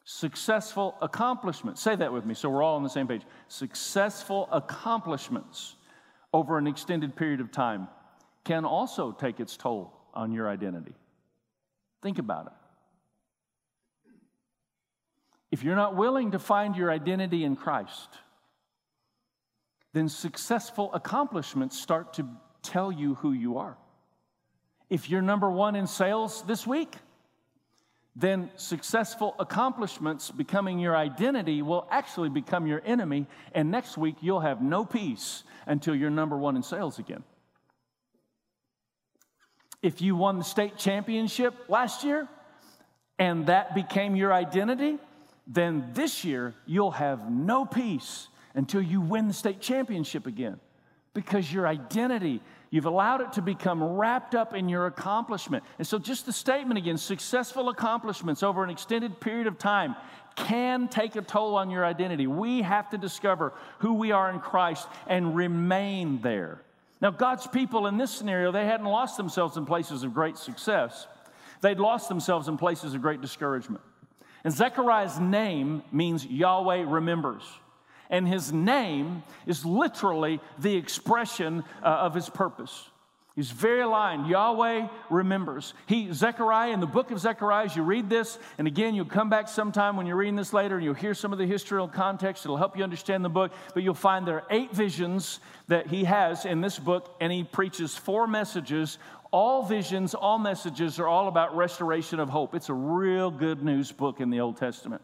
Successful 0.04 0.96
accomplishments. 1.02 1.82
Say 1.82 1.96
that 1.96 2.12
with 2.14 2.26
me 2.26 2.34
so 2.34 2.50
we're 2.50 2.64
all 2.64 2.76
on 2.76 2.84
the 2.84 2.90
same 2.90 3.08
page. 3.08 3.24
Successful 3.48 4.48
accomplishments 4.52 5.76
over 6.34 6.58
an 6.58 6.68
extended 6.68 7.16
period 7.16 7.40
of 7.40 7.52
time 7.52 7.88
can 8.44 8.64
also 8.64 9.12
take 9.12 9.40
its 9.40 9.58
toll 9.58 9.94
on 10.14 10.32
your 10.32 10.50
identity. 10.50 10.94
Think 12.02 12.20
about 12.20 12.48
it. 12.48 12.54
If 15.58 15.64
you're 15.64 15.76
not 15.76 15.96
willing 15.96 16.34
to 16.34 16.38
find 16.38 16.76
your 16.76 16.92
identity 16.92 17.44
in 17.44 17.56
Christ, 17.56 18.10
then 19.92 20.08
successful 20.08 20.92
accomplishments 20.94 21.82
start 21.82 22.14
to 22.14 22.28
tell 22.62 22.92
you 22.92 23.16
who 23.16 23.32
you 23.32 23.58
are. 23.58 23.76
If 24.92 25.10
you're 25.10 25.24
number 25.24 25.50
one 25.50 25.76
in 25.76 25.88
sales 25.88 26.44
this 26.44 26.68
week, 26.68 26.94
then 28.16 28.52
successful 28.56 29.34
accomplishments 29.40 30.30
becoming 30.30 30.78
your 30.78 30.96
identity 30.96 31.64
will 31.64 31.88
actually 31.90 32.30
become 32.30 32.68
your 32.68 32.84
enemy, 32.86 33.26
and 33.52 33.72
next 33.72 33.98
week 33.98 34.18
you'll 34.22 34.42
have 34.42 34.62
no 34.62 34.86
peace 34.86 35.44
until 35.66 35.96
you're 35.96 36.12
number 36.12 36.38
one 36.38 36.56
in 36.56 36.62
sales 36.62 37.00
again. 37.00 37.24
If 39.82 40.04
you 40.04 40.16
won 40.16 40.38
the 40.38 40.44
state 40.44 40.78
championship 40.78 41.56
last 41.68 42.04
year 42.04 42.28
and 43.18 43.48
that 43.48 43.74
became 43.74 44.16
your 44.16 44.32
identity, 44.32 45.00
then 45.48 45.90
this 45.94 46.24
year 46.24 46.54
you'll 46.66 46.92
have 46.92 47.32
no 47.32 47.66
peace 47.66 48.28
until 48.54 48.82
you 48.82 49.00
win 49.02 49.28
the 49.28 49.34
state 49.34 49.62
championship 49.62 50.28
again 50.28 50.60
because 51.14 51.52
your 51.52 51.68
identity, 51.68 52.42
you've 52.70 52.86
allowed 52.86 53.22
it 53.22 53.34
to 53.34 53.42
become 53.42 53.84
wrapped 53.84 54.36
up 54.36 54.54
in 54.54 54.70
your 54.70 54.86
accomplishment. 54.86 55.64
And 55.80 55.88
so, 55.88 55.98
just 55.98 56.28
the 56.28 56.34
statement 56.34 56.78
again 56.78 56.98
successful 56.98 57.70
accomplishments 57.70 58.44
over 58.44 58.64
an 58.64 58.70
extended 58.70 59.20
period 59.20 59.48
of 59.48 59.58
time 59.58 59.96
can 60.36 60.88
take 60.88 61.16
a 61.16 61.22
toll 61.22 61.56
on 61.56 61.72
your 61.72 61.84
identity. 61.84 62.28
We 62.28 62.62
have 62.62 62.92
to 62.92 62.98
discover 63.00 63.54
who 63.80 63.96
we 63.96 64.12
are 64.12 64.30
in 64.30 64.40
Christ 64.40 64.88
and 65.08 65.36
remain 65.36 66.22
there. 66.22 66.62
Now, 67.02 67.10
God's 67.12 67.48
people 67.48 67.88
in 67.88 67.98
this 67.98 68.12
scenario, 68.12 68.52
they 68.52 68.66
hadn't 68.66 68.86
lost 68.86 69.18
themselves 69.18 69.58
in 69.58 69.66
places 69.66 70.04
of 70.04 70.14
great 70.14 70.38
success. 70.38 71.08
They'd 71.62 71.80
lost 71.80 72.10
themselves 72.10 72.48
in 72.48 72.58
places 72.58 72.94
of 72.94 73.02
great 73.02 73.22
discouragement. 73.22 73.82
And 74.48 74.56
Zechariah's 74.56 75.20
name 75.20 75.84
means 75.92 76.26
Yahweh 76.26 76.86
remembers. 76.88 77.44
And 78.10 78.26
his 78.26 78.54
name 78.54 79.24
is 79.46 79.66
literally 79.66 80.40
the 80.58 80.74
expression 80.74 81.66
uh, 81.84 81.88
of 81.88 82.14
his 82.14 82.30
purpose. 82.30 82.90
He's 83.36 83.52
very 83.52 83.82
aligned. 83.82 84.28
Yahweh 84.28 84.88
remembers. 85.10 85.74
He, 85.86 86.14
Zechariah, 86.14 86.72
in 86.72 86.80
the 86.80 86.88
book 86.88 87.12
of 87.12 87.20
Zechariah, 87.20 87.66
as 87.66 87.76
you 87.76 87.84
read 87.84 88.10
this, 88.10 88.40
and 88.58 88.68
again, 88.68 88.96
you'll 88.96 89.06
come 89.06 89.30
back 89.30 89.50
sometime 89.50 89.98
when 89.98 90.08
you're 90.08 90.16
reading 90.16 90.38
this 90.38 90.54
later 90.54 90.76
and 90.76 90.84
you'll 90.86 90.94
hear 90.94 91.14
some 91.14 91.34
of 91.34 91.40
the 91.40 91.46
historical 91.46 91.90
context. 91.90 92.46
It'll 92.46 92.56
help 92.56 92.78
you 92.78 92.86
understand 92.86 93.26
the 93.26 93.30
book. 93.30 93.52
But 93.74 93.84
you'll 93.84 93.96
find 93.96 94.26
there 94.26 94.38
are 94.38 94.48
eight 94.50 94.72
visions 94.72 95.42
that 95.68 95.88
he 95.88 96.06
has 96.06 96.46
in 96.46 96.62
this 96.62 96.80
book, 96.80 97.14
and 97.20 97.34
he 97.34 97.44
preaches 97.44 97.98
four 97.98 98.28
messages 98.28 98.98
all 99.32 99.64
visions, 99.64 100.14
all 100.14 100.40
messages 100.40 101.00
are 101.00 101.08
all 101.08 101.28
about 101.28 101.56
restoration 101.56 102.20
of 102.20 102.30
hope. 102.30 102.56
It's 102.56 102.70
a 102.70 102.74
real 102.74 103.30
good 103.30 103.64
news 103.64 103.92
book 103.92 104.22
in 104.22 104.30
the 104.30 104.40
Old 104.40 104.58
Testament. 104.58 105.02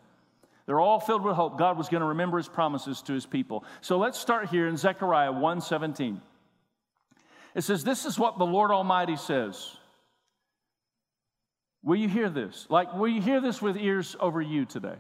They're 0.66 0.80
all 0.80 1.00
filled 1.00 1.24
with 1.24 1.36
hope. 1.36 1.58
God 1.58 1.78
was 1.78 1.90
going 1.90 2.02
to 2.02 2.08
remember 2.08 2.38
his 2.38 2.48
promises 2.48 3.02
to 3.04 3.14
his 3.14 3.26
people. 3.26 3.66
So 3.82 3.98
let's 3.98 4.18
start 4.18 4.50
here 4.50 4.68
in 4.68 4.78
Zechariah 4.78 5.34
1:17. 5.34 6.22
It 7.56 7.62
says, 7.64 7.84
This 7.84 8.06
is 8.06 8.18
what 8.18 8.38
the 8.38 8.46
Lord 8.46 8.72
Almighty 8.72 9.18
says. 9.18 9.78
Will 11.84 11.98
you 11.98 12.08
hear 12.08 12.30
this? 12.30 12.66
Like, 12.70 12.94
will 12.94 13.10
you 13.10 13.22
hear 13.22 13.42
this 13.42 13.62
with 13.62 13.76
ears 13.76 14.16
over 14.20 14.42
you 14.42 14.66
today? 14.66 14.96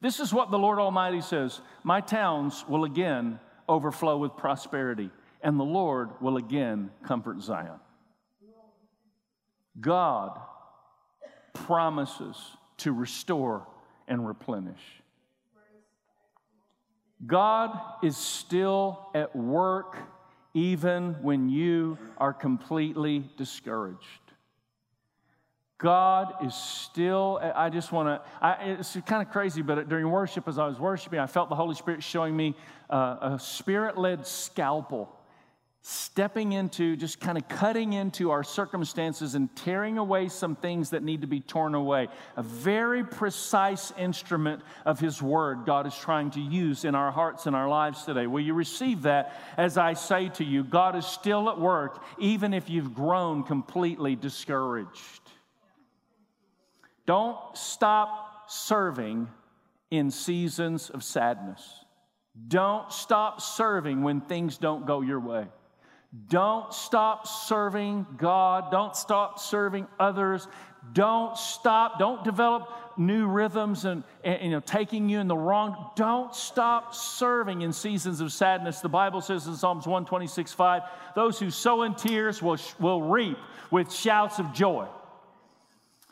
This 0.00 0.20
is 0.20 0.34
what 0.34 0.50
the 0.50 0.58
Lord 0.58 0.78
Almighty 0.78 1.20
says 1.20 1.60
My 1.84 2.00
towns 2.00 2.64
will 2.68 2.84
again 2.84 3.38
overflow 3.68 4.18
with 4.18 4.36
prosperity, 4.36 5.10
and 5.42 5.58
the 5.58 5.64
Lord 5.64 6.20
will 6.20 6.36
again 6.36 6.90
comfort 7.04 7.40
Zion. 7.40 7.80
God 9.80 10.38
promises 11.52 12.36
to 12.78 12.92
restore 12.92 13.66
and 14.08 14.26
replenish. 14.26 14.80
God 17.26 17.78
is 18.02 18.16
still 18.16 19.08
at 19.14 19.34
work 19.34 19.96
even 20.54 21.16
when 21.22 21.48
you 21.48 21.98
are 22.18 22.32
completely 22.32 23.30
discouraged. 23.36 24.20
God 25.78 26.34
is 26.42 26.54
still, 26.54 27.38
I 27.54 27.68
just 27.68 27.92
want 27.92 28.22
to, 28.22 28.58
it's 28.62 28.96
kind 29.04 29.20
of 29.20 29.30
crazy, 29.30 29.60
but 29.60 29.88
during 29.88 30.10
worship, 30.10 30.48
as 30.48 30.58
I 30.58 30.66
was 30.66 30.78
worshiping, 30.78 31.18
I 31.18 31.26
felt 31.26 31.50
the 31.50 31.54
Holy 31.54 31.74
Spirit 31.74 32.02
showing 32.02 32.34
me 32.34 32.54
uh, 32.88 33.34
a 33.34 33.38
spirit 33.38 33.98
led 33.98 34.26
scalpel 34.26 35.14
stepping 35.88 36.50
into, 36.50 36.96
just 36.96 37.20
kind 37.20 37.38
of 37.38 37.46
cutting 37.46 37.92
into 37.92 38.32
our 38.32 38.42
circumstances 38.42 39.36
and 39.36 39.54
tearing 39.54 39.98
away 39.98 40.28
some 40.28 40.56
things 40.56 40.90
that 40.90 41.04
need 41.04 41.20
to 41.20 41.28
be 41.28 41.38
torn 41.38 41.76
away. 41.76 42.08
A 42.36 42.42
very 42.42 43.04
precise 43.04 43.92
instrument 43.96 44.62
of 44.84 44.98
His 44.98 45.22
Word 45.22 45.60
God 45.64 45.86
is 45.86 45.96
trying 45.96 46.32
to 46.32 46.40
use 46.40 46.84
in 46.84 46.96
our 46.96 47.12
hearts 47.12 47.46
and 47.46 47.54
our 47.54 47.68
lives 47.68 48.02
today. 48.02 48.26
Will 48.26 48.40
you 48.40 48.52
receive 48.52 49.02
that 49.02 49.40
as 49.56 49.78
I 49.78 49.92
say 49.92 50.28
to 50.30 50.44
you, 50.44 50.64
God 50.64 50.96
is 50.96 51.06
still 51.06 51.48
at 51.48 51.60
work, 51.60 52.02
even 52.18 52.52
if 52.52 52.68
you've 52.68 52.92
grown 52.92 53.44
completely 53.44 54.16
discouraged? 54.16 55.20
Don't 57.06 57.38
stop 57.54 58.50
serving 58.50 59.28
in 59.92 60.10
seasons 60.10 60.90
of 60.90 61.04
sadness. 61.04 61.62
Don't 62.48 62.90
stop 62.92 63.40
serving 63.40 64.02
when 64.02 64.20
things 64.20 64.58
don't 64.58 64.84
go 64.84 65.00
your 65.00 65.20
way. 65.20 65.46
Don't 66.28 66.72
stop 66.72 67.26
serving 67.26 68.06
God. 68.16 68.70
Don't 68.70 68.96
stop 68.96 69.38
serving 69.38 69.86
others. 70.00 70.48
Don't 70.92 71.36
stop. 71.36 71.98
Don't 71.98 72.24
develop 72.24 72.68
new 72.96 73.26
rhythms 73.26 73.84
and, 73.84 74.02
and, 74.24 74.42
you 74.42 74.50
know 74.50 74.60
taking 74.60 75.08
you 75.08 75.20
in 75.20 75.28
the 75.28 75.36
wrong. 75.36 75.90
Don't 75.96 76.34
stop 76.34 76.94
serving 76.94 77.62
in 77.62 77.72
seasons 77.72 78.20
of 78.20 78.32
sadness. 78.32 78.80
The 78.80 78.88
Bible 78.88 79.20
says 79.20 79.46
in 79.46 79.54
Psalms 79.56 79.86
126, 79.86 80.52
5, 80.52 80.82
those 81.14 81.38
who 81.38 81.50
sow 81.50 81.82
in 81.82 81.94
tears 81.94 82.42
will, 82.42 82.58
will 82.78 83.02
reap 83.02 83.38
with 83.70 83.92
shouts 83.92 84.38
of 84.38 84.52
joy. 84.52 84.86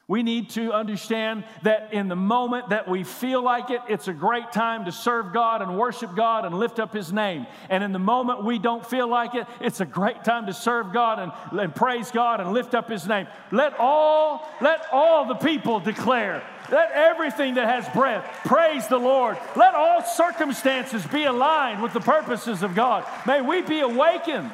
We 0.06 0.22
need 0.22 0.50
to 0.50 0.70
understand 0.70 1.44
that 1.62 1.94
in 1.94 2.08
the 2.08 2.16
moment 2.16 2.68
that 2.68 2.86
we 2.86 3.04
feel 3.04 3.42
like 3.42 3.70
it, 3.70 3.80
it's 3.88 4.06
a 4.06 4.12
great 4.12 4.52
time 4.52 4.84
to 4.84 4.92
serve 4.92 5.32
God 5.32 5.62
and 5.62 5.78
worship 5.78 6.14
God 6.14 6.44
and 6.44 6.58
lift 6.58 6.78
up 6.78 6.92
His 6.92 7.10
name. 7.10 7.46
And 7.70 7.82
in 7.82 7.92
the 7.92 7.98
moment 7.98 8.44
we 8.44 8.58
don't 8.58 8.84
feel 8.84 9.08
like 9.08 9.34
it, 9.34 9.46
it's 9.60 9.80
a 9.80 9.86
great 9.86 10.22
time 10.22 10.46
to 10.46 10.52
serve 10.52 10.92
God 10.92 11.18
and, 11.18 11.58
and 11.58 11.74
praise 11.74 12.10
God 12.10 12.40
and 12.40 12.52
lift 12.52 12.74
up 12.74 12.90
His 12.90 13.06
name. 13.06 13.26
Let 13.50 13.78
all, 13.78 14.46
let 14.60 14.84
all 14.92 15.24
the 15.24 15.36
people 15.36 15.80
declare. 15.80 16.42
Let 16.70 16.90
everything 16.92 17.54
that 17.54 17.68
has 17.68 17.88
breath 17.94 18.24
praise 18.44 18.86
the 18.88 18.98
Lord. 18.98 19.38
Let 19.56 19.74
all 19.74 20.02
circumstances 20.02 21.06
be 21.06 21.24
aligned 21.24 21.82
with 21.82 21.94
the 21.94 22.00
purposes 22.00 22.62
of 22.62 22.74
God. 22.74 23.06
May 23.26 23.40
we 23.40 23.62
be 23.62 23.80
awakened 23.80 24.50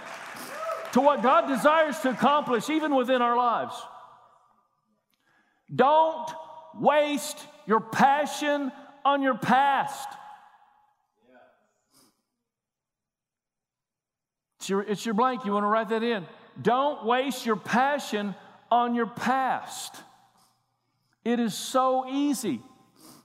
to 0.93 1.01
what 1.01 1.23
God 1.23 1.49
desires 1.49 1.99
to 2.01 2.11
accomplish 2.11 2.71
even 2.71 2.95
within 2.95 3.21
our 3.21 3.37
lives. 3.37 3.75
Don't 5.75 6.29
waste 6.75 7.39
your 7.67 7.81
passion 7.81 8.73
on 9.05 9.23
your 9.23 9.37
past. 9.37 10.09
It's 14.59 14.69
your, 14.69 14.83
it's 14.83 15.07
your 15.07 15.15
blank. 15.15 15.45
You 15.45 15.53
want 15.53 15.65
to 15.65 15.69
write 15.69 15.89
that 15.89 16.03
in. 16.03 16.27
Don't 16.61 17.07
waste 17.07 17.47
your 17.47 17.57
passion 17.57 18.35
on 18.71 18.95
your 18.95 19.07
past. 19.07 19.95
It 21.25 21.41
is 21.41 21.55
so 21.55 22.07
easy 22.09 22.61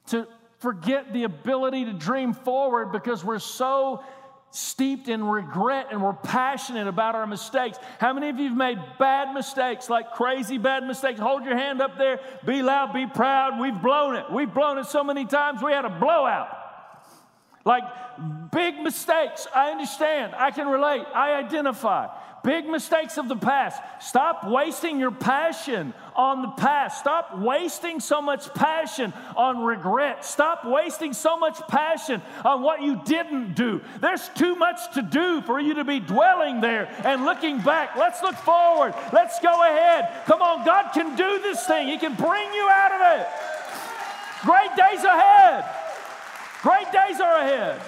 to 0.07 0.27
forget 0.59 1.11
the 1.13 1.23
ability 1.23 1.85
to 1.85 1.93
dream 1.93 2.33
forward 2.33 2.91
because 2.91 3.23
we're 3.23 3.39
so 3.39 4.03
steeped 4.55 5.09
in 5.09 5.23
regret 5.23 5.87
and 5.91 6.01
we're 6.01 6.13
passionate 6.13 6.87
about 6.87 7.15
our 7.15 7.27
mistakes. 7.27 7.77
How 7.99 8.13
many 8.13 8.29
of 8.29 8.39
you 8.39 8.49
have 8.49 8.57
made 8.57 8.79
bad 8.97 9.33
mistakes, 9.33 9.89
like 9.89 10.13
crazy 10.13 10.57
bad 10.57 10.83
mistakes? 10.85 11.19
Hold 11.19 11.45
your 11.45 11.57
hand 11.57 11.81
up 11.81 11.97
there, 11.97 12.19
be 12.45 12.61
loud, 12.61 12.93
be 12.93 13.05
proud. 13.05 13.59
We've 13.59 13.81
blown 13.81 14.15
it. 14.15 14.25
We've 14.31 14.53
blown 14.53 14.77
it 14.77 14.85
so 14.85 15.03
many 15.03 15.25
times, 15.25 15.61
we 15.61 15.71
had 15.71 15.85
a 15.85 15.89
blowout. 15.89 16.64
Like 17.65 17.83
big 18.51 18.79
mistakes, 18.79 19.47
I 19.53 19.71
understand, 19.71 20.35
I 20.35 20.51
can 20.51 20.67
relate, 20.67 21.03
I 21.13 21.33
identify. 21.33 22.07
Big 22.43 22.67
mistakes 22.67 23.17
of 23.17 23.27
the 23.27 23.35
past. 23.35 23.81
Stop 23.99 24.45
wasting 24.47 24.99
your 24.99 25.09
passion 25.09 25.95
on 26.15 26.43
the 26.43 26.49
past. 26.49 26.99
Stop 26.99 27.39
wasting 27.39 27.99
so 27.99 28.21
much 28.21 28.53
passion 28.53 29.11
on 29.35 29.63
regret. 29.63 30.23
Stop 30.23 30.63
wasting 30.63 31.11
so 31.11 31.39
much 31.39 31.59
passion 31.67 32.21
on 32.45 32.61
what 32.61 32.83
you 32.83 33.01
didn't 33.03 33.55
do. 33.55 33.81
There's 33.99 34.29
too 34.35 34.55
much 34.55 34.93
to 34.93 35.01
do 35.01 35.41
for 35.41 35.59
you 35.59 35.73
to 35.73 35.83
be 35.83 35.99
dwelling 35.99 36.61
there 36.61 36.87
and 37.03 37.25
looking 37.25 37.61
back. 37.61 37.95
Let's 37.95 38.21
look 38.21 38.35
forward. 38.35 38.93
Let's 39.11 39.39
go 39.39 39.63
ahead. 39.63 40.25
Come 40.27 40.43
on, 40.43 40.63
God 40.67 40.91
can 40.93 41.15
do 41.15 41.39
this 41.41 41.65
thing, 41.65 41.87
He 41.87 41.97
can 41.97 42.13
bring 42.13 42.53
you 42.53 42.69
out 42.69 42.91
of 42.91 43.21
it. 43.21 43.27
Great 44.43 44.69
days 44.77 45.03
ahead. 45.03 45.84
Great 46.65 46.91
days 46.91 47.21
are 47.21 47.41
ahead. 47.41 47.79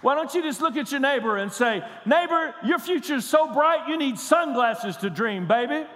Why 0.00 0.14
don't 0.14 0.32
you 0.32 0.42
just 0.42 0.60
look 0.60 0.76
at 0.76 0.92
your 0.92 1.00
neighbor 1.00 1.36
and 1.36 1.52
say, 1.52 1.82
Neighbor, 2.06 2.54
your 2.64 2.78
future 2.78 3.16
is 3.16 3.28
so 3.28 3.52
bright, 3.52 3.88
you 3.88 3.96
need 3.96 4.16
sunglasses 4.16 4.96
to 4.98 5.10
dream, 5.10 5.48
baby. 5.48 5.88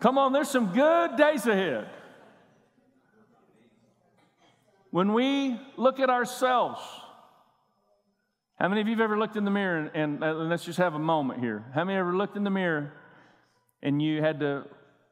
Come 0.00 0.16
on, 0.16 0.32
there's 0.32 0.48
some 0.48 0.72
good 0.72 1.14
days 1.18 1.46
ahead. 1.46 1.90
When 4.92 5.12
we 5.12 5.60
look 5.76 6.00
at 6.00 6.08
ourselves, 6.08 6.80
how 8.58 8.70
many 8.70 8.80
of 8.80 8.86
you 8.86 8.94
have 8.94 9.02
ever 9.02 9.18
looked 9.18 9.36
in 9.36 9.44
the 9.44 9.50
mirror 9.50 9.76
and, 9.76 9.90
and, 9.94 10.24
uh, 10.24 10.32
let's 10.32 10.64
just 10.64 10.78
have 10.78 10.94
a 10.94 10.98
moment 10.98 11.40
here? 11.40 11.66
How 11.74 11.84
many 11.84 11.98
ever 11.98 12.16
looked 12.16 12.38
in 12.38 12.44
the 12.44 12.50
mirror 12.50 12.94
and 13.82 14.00
you 14.00 14.22
had 14.22 14.40
to 14.40 14.64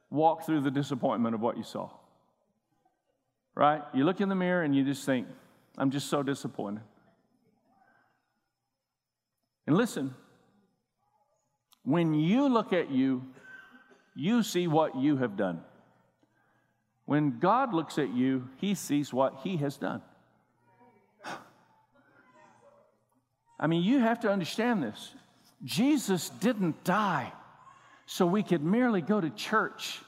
walk 0.09 0.47
through 0.47 0.63
the 0.63 0.71
disappointment 0.71 1.35
of 1.35 1.43
what 1.43 1.59
you 1.59 1.65
saw? 1.65 1.91
Right? 3.55 3.83
You 3.93 4.05
look 4.05 4.21
in 4.21 4.29
the 4.29 4.35
mirror 4.35 4.63
and 4.63 4.75
you 4.75 4.85
just 4.85 5.05
think, 5.05 5.29
I'm 5.79 5.91
just 5.91 6.09
so 6.09 6.23
disappointed. 6.23 6.83
And 9.67 9.77
listen, 9.77 10.15
when 11.85 12.15
you 12.15 12.49
look 12.49 12.73
at 12.73 12.91
you, 12.91 13.23
you 14.15 14.43
see 14.43 14.67
what 14.67 14.97
you 14.97 15.17
have 15.17 15.37
done. 15.37 15.61
When 17.07 17.39
God 17.39 17.75
looks 17.75 17.99
at 17.99 18.11
you, 18.15 18.49
he 18.59 18.75
sees 18.75 19.13
what 19.13 19.41
he 19.43 19.59
has 19.59 19.77
done. 19.77 20.03
I 23.61 23.67
mean, 23.67 23.83
you 23.83 23.99
have 23.99 24.21
to 24.21 24.31
understand 24.31 24.83
this. 24.83 25.15
Jesus 25.63 26.31
didn't 26.31 26.85
die 26.85 27.33
so 28.07 28.27
we 28.27 28.43
could 28.43 28.63
merely 28.63 29.01
go 29.01 29.21
to 29.21 29.31
church 29.31 30.01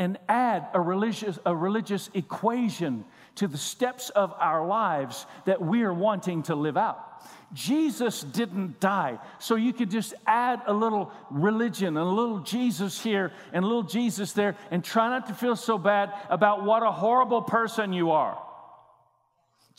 and 0.00 0.18
add 0.30 0.66
a 0.72 0.80
religious, 0.80 1.38
a 1.44 1.54
religious 1.54 2.08
equation 2.14 3.04
to 3.34 3.46
the 3.46 3.58
steps 3.58 4.08
of 4.08 4.32
our 4.38 4.66
lives 4.66 5.26
that 5.44 5.60
we 5.60 5.82
are 5.82 5.92
wanting 5.92 6.42
to 6.44 6.54
live 6.54 6.78
out. 6.78 7.22
Jesus 7.52 8.22
didn't 8.22 8.80
die. 8.80 9.18
So 9.40 9.56
you 9.56 9.74
could 9.74 9.90
just 9.90 10.14
add 10.26 10.62
a 10.66 10.72
little 10.72 11.12
religion 11.30 11.98
a 11.98 12.04
little 12.04 12.38
Jesus 12.38 13.02
here 13.02 13.30
and 13.52 13.62
a 13.62 13.66
little 13.68 13.82
Jesus 13.82 14.32
there 14.32 14.56
and 14.70 14.82
try 14.82 15.10
not 15.10 15.26
to 15.26 15.34
feel 15.34 15.54
so 15.54 15.76
bad 15.76 16.14
about 16.30 16.64
what 16.64 16.82
a 16.82 16.90
horrible 16.90 17.42
person 17.42 17.92
you 17.92 18.12
are. 18.12 18.42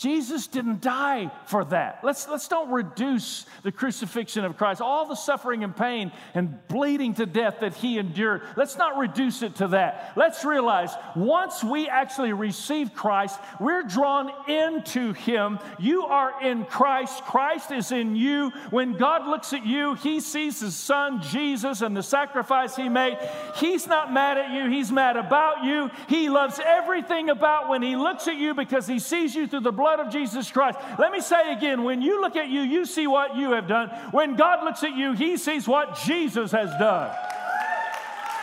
Jesus 0.01 0.47
didn't 0.47 0.81
die 0.81 1.29
for 1.45 1.63
that. 1.65 1.99
Let's, 2.01 2.27
let's 2.27 2.47
don't 2.47 2.71
reduce 2.71 3.45
the 3.61 3.71
crucifixion 3.71 4.43
of 4.43 4.57
Christ, 4.57 4.81
all 4.81 5.07
the 5.07 5.13
suffering 5.13 5.63
and 5.63 5.77
pain 5.77 6.11
and 6.33 6.57
bleeding 6.69 7.13
to 7.15 7.27
death 7.27 7.59
that 7.59 7.75
he 7.75 7.99
endured. 7.99 8.41
Let's 8.57 8.79
not 8.79 8.97
reduce 8.97 9.43
it 9.43 9.57
to 9.57 9.67
that. 9.67 10.13
Let's 10.15 10.43
realize 10.43 10.89
once 11.15 11.63
we 11.63 11.87
actually 11.87 12.33
receive 12.33 12.95
Christ, 12.95 13.39
we're 13.59 13.83
drawn 13.83 14.31
into 14.49 15.13
him. 15.13 15.59
You 15.77 16.05
are 16.07 16.41
in 16.41 16.65
Christ, 16.65 17.23
Christ 17.25 17.69
is 17.69 17.91
in 17.91 18.15
you. 18.15 18.49
When 18.71 18.93
God 18.93 19.27
looks 19.27 19.53
at 19.53 19.67
you, 19.67 19.93
he 19.93 20.19
sees 20.19 20.61
his 20.61 20.75
son 20.75 21.21
Jesus 21.21 21.81
and 21.81 21.95
the 21.95 22.01
sacrifice 22.01 22.75
he 22.75 22.89
made. 22.89 23.19
He's 23.57 23.85
not 23.85 24.11
mad 24.11 24.39
at 24.39 24.51
you, 24.51 24.67
he's 24.67 24.91
mad 24.91 25.15
about 25.15 25.63
you. 25.63 25.91
He 26.09 26.27
loves 26.27 26.59
everything 26.65 27.29
about 27.29 27.69
when 27.69 27.83
he 27.83 27.95
looks 27.95 28.27
at 28.27 28.37
you 28.37 28.55
because 28.55 28.87
he 28.87 28.97
sees 28.97 29.35
you 29.35 29.45
through 29.45 29.59
the 29.59 29.71
blood 29.71 29.90
blood 29.91 30.07
of 30.07 30.13
Jesus 30.13 30.49
Christ. 30.51 30.79
Let 30.97 31.11
me 31.11 31.21
say 31.21 31.53
again 31.53 31.83
when 31.83 32.01
you 32.01 32.21
look 32.21 32.35
at 32.35 32.47
you, 32.47 32.61
you 32.61 32.85
see 32.85 33.07
what 33.07 33.35
you 33.35 33.51
have 33.51 33.67
done. 33.67 33.89
When 34.11 34.35
God 34.35 34.63
looks 34.63 34.83
at 34.83 34.95
you, 34.95 35.13
he 35.13 35.37
sees 35.37 35.67
what 35.67 35.97
Jesus 36.05 36.51
has 36.51 36.69
done. 36.79 37.15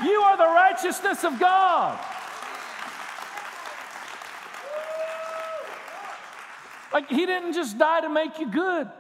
You 0.04 0.20
are 0.20 0.37
the 0.37 0.44
righteousness 0.44 1.24
of 1.24 1.38
God. 1.40 1.98
Like 6.92 7.08
he 7.08 7.26
didn't 7.26 7.52
just 7.54 7.78
die 7.78 8.00
to 8.02 8.08
make 8.08 8.38
you 8.38 8.50
good. 8.50 8.90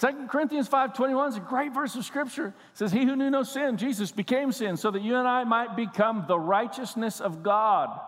2 0.00 0.28
Corinthians 0.28 0.68
5:21 0.68 1.28
is 1.28 1.36
a 1.36 1.40
great 1.40 1.74
verse 1.74 1.94
of 1.94 2.04
scripture. 2.04 2.48
It 2.48 2.54
says, 2.78 2.90
He 2.90 3.04
who 3.04 3.16
knew 3.16 3.28
no 3.28 3.42
sin, 3.42 3.76
Jesus 3.76 4.12
became 4.12 4.50
sin, 4.50 4.76
so 4.76 4.90
that 4.90 5.02
you 5.02 5.16
and 5.16 5.28
I 5.28 5.44
might 5.44 5.76
become 5.76 6.24
the 6.26 6.38
righteousness 6.38 7.20
of 7.20 7.42
God. 7.42 8.00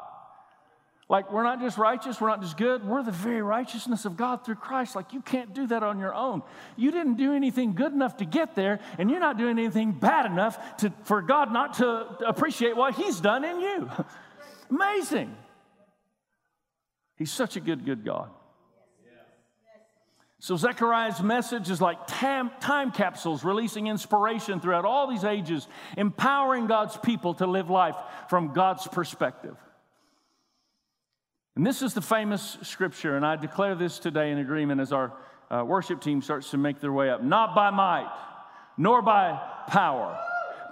Like, 1.13 1.31
we're 1.31 1.43
not 1.43 1.61
just 1.61 1.77
righteous, 1.77 2.23
we're 2.23 2.31
not 2.31 2.41
just 2.41 2.57
good, 2.57 2.89
we're 2.89 3.03
the 3.03 3.11
very 3.11 3.43
righteousness 3.43 4.07
of 4.07 4.17
God 4.17 4.47
through 4.47 4.55
Christ. 4.55 4.97
Like, 4.97 5.13
you 5.13 5.21
can't 5.21 5.53
do 5.53 5.67
that 5.67 5.83
on 5.83 5.99
your 5.99 6.15
own. 6.15 6.41
You 6.75 6.91
didn't 6.91 7.17
do 7.17 7.35
anything 7.35 7.75
good 7.75 7.93
enough 7.93 8.17
to 8.17 8.25
get 8.25 8.55
there, 8.55 8.81
and 8.97 9.11
you're 9.11 9.21
not 9.21 9.37
doing 9.37 9.59
anything 9.59 9.93
bad 9.93 10.25
enough 10.25 10.79
to, 10.79 10.91
for 11.03 11.21
God 11.21 11.53
not 11.53 11.75
to 11.75 11.87
appreciate 12.27 12.79
what 12.79 12.95
He's 12.95 13.21
done 13.21 13.45
in 13.45 13.61
you. 13.61 13.91
Amazing. 14.71 15.37
He's 17.19 17.31
such 17.31 17.57
a 17.57 17.61
good, 17.61 17.85
good 17.85 18.07
God. 18.07 18.31
So, 20.39 20.57
Zechariah's 20.57 21.23
message 21.23 21.69
is 21.69 21.83
like 21.83 21.99
tam, 22.07 22.51
time 22.61 22.91
capsules 22.91 23.45
releasing 23.45 23.87
inspiration 23.87 24.61
throughout 24.61 24.87
all 24.87 25.09
these 25.09 25.25
ages, 25.25 25.69
empowering 25.99 26.69
God's 26.69 26.97
people 26.97 27.35
to 27.35 27.47
live 27.47 27.69
life 27.69 27.97
from 28.31 28.55
God's 28.55 28.89
perspective. 28.89 29.59
And 31.55 31.67
this 31.67 31.83
is 31.83 31.93
the 31.93 32.01
famous 32.01 32.57
scripture, 32.63 33.17
and 33.17 33.27
I 33.27 33.37
declare 33.37 33.75
this 33.75 33.99
today 33.99 34.31
in 34.31 34.39
agreement 34.39 34.81
as 34.81 34.93
our 34.93 35.13
uh, 35.51 35.63
worship 35.65 36.01
team 36.01 36.23
starts 36.23 36.51
to 36.53 36.57
make 36.57 36.81
their 36.81 36.93
way 36.93 37.11
up. 37.11 37.23
Not 37.23 37.55
by 37.55 37.71
might, 37.71 38.11
nor 38.79 39.03
by 39.03 39.39
power 39.69 40.19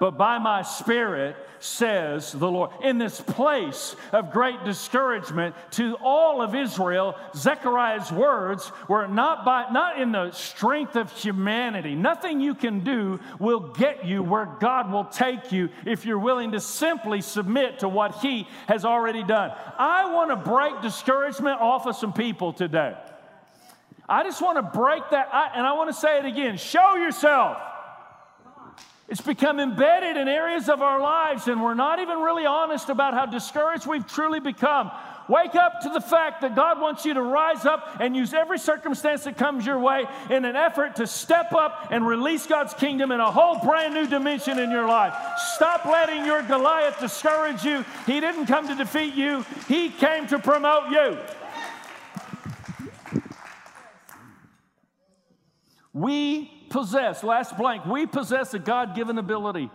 but 0.01 0.19
by 0.19 0.39
my 0.39 0.63
spirit, 0.63 1.37
says 1.61 2.33
the 2.33 2.51
Lord. 2.51 2.71
In 2.83 2.97
this 2.97 3.21
place 3.21 3.95
of 4.13 4.33
great 4.33 4.65
discouragement 4.65 5.55
to 5.73 5.95
all 5.97 6.41
of 6.41 6.55
Israel, 6.55 7.17
Zechariah's 7.37 8.11
words 8.11 8.73
were 8.89 9.07
not 9.07 9.45
by 9.45 9.71
not 9.71 10.01
in 10.01 10.11
the 10.11 10.31
strength 10.33 10.97
of 10.97 11.13
humanity. 11.13 11.95
Nothing 11.95 12.41
you 12.41 12.55
can 12.55 12.81
do 12.81 13.21
will 13.39 13.61
get 13.75 14.07
you 14.07 14.23
where 14.23 14.47
God 14.59 14.91
will 14.91 15.05
take 15.05 15.53
you 15.53 15.69
if 15.85 16.07
you're 16.07 16.19
willing 16.19 16.53
to 16.53 16.61
simply 16.61 17.21
submit 17.21 17.81
to 17.81 17.89
what 17.89 18.17
he 18.17 18.49
has 18.67 18.87
already 18.87 19.23
done. 19.23 19.53
I 19.79 20.13
want 20.15 20.31
to 20.31 20.37
break 20.37 20.81
discouragement 20.81 21.61
off 21.61 21.87
of 21.87 21.95
some 21.95 22.15
people 22.15 22.55
today. 22.55 22.97
I 24.09 24.25
just 24.25 24.41
want 24.43 24.57
to 24.57 24.79
break 24.79 25.03
that, 25.11 25.29
and 25.55 25.67
I 25.67 25.75
want 25.75 25.91
to 25.91 25.95
say 25.95 26.19
it 26.19 26.25
again. 26.25 26.57
Show 26.57 26.97
yourself. 26.97 27.59
It's 29.11 29.21
become 29.21 29.59
embedded 29.59 30.17
in 30.17 30.29
areas 30.29 30.69
of 30.69 30.83
our 30.83 31.01
lives, 31.01 31.49
and 31.49 31.61
we're 31.61 31.75
not 31.75 31.99
even 31.99 32.21
really 32.21 32.47
honest 32.47 32.91
about 32.91 33.13
how 33.13 33.27
discouraged 33.27 33.85
we've 33.85 34.07
truly 34.07 34.39
become. 34.39 34.93
Wake 35.27 35.57
up 35.57 35.81
to 35.81 35.89
the 35.89 36.01
fact 36.01 36.43
that 36.43 36.55
God 36.55 36.81
wants 36.81 37.05
you 37.05 37.15
to 37.15 37.23
rise 37.23 37.67
up 37.67 37.97
and 37.99 38.15
use 38.15 38.33
every 38.33 38.59
circumstance 38.59 39.25
that 39.25 39.37
comes 39.37 39.67
your 39.67 39.81
way 39.81 40.05
in 40.31 40.45
an 40.45 40.55
effort 40.55 40.95
to 40.97 41.09
step 41.09 41.53
up 41.53 41.89
and 41.91 42.07
release 42.07 42.47
God's 42.47 42.73
kingdom 42.75 43.11
in 43.11 43.19
a 43.19 43.33
whole 43.33 43.59
brand 43.59 43.95
new 43.95 44.07
dimension 44.07 44.61
in 44.61 44.71
your 44.71 44.87
life. 44.87 45.13
Stop 45.57 45.87
letting 45.87 46.25
your 46.25 46.43
Goliath 46.43 47.01
discourage 47.01 47.65
you. 47.65 47.85
He 48.07 48.21
didn't 48.21 48.47
come 48.47 48.69
to 48.69 48.77
defeat 48.77 49.15
you, 49.15 49.45
He 49.67 49.89
came 49.89 50.29
to 50.29 50.39
promote 50.39 50.89
you. 50.91 51.19
We 55.93 56.60
possess, 56.71 57.23
last 57.23 57.59
blank, 57.59 57.85
we 57.85 58.07
possess 58.07 58.55
a 58.55 58.59
God 58.59 58.95
given 58.95 59.19
ability 59.19 59.71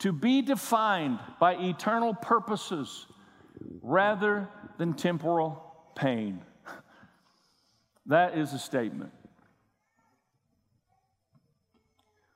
to 0.00 0.12
be 0.12 0.42
defined 0.42 1.20
by 1.38 1.54
eternal 1.54 2.14
purposes 2.14 3.06
rather 3.82 4.48
than 4.78 4.94
temporal 4.94 5.62
pain. 5.94 6.42
That 8.08 8.38
is 8.38 8.52
a 8.52 8.58
statement. 8.60 9.10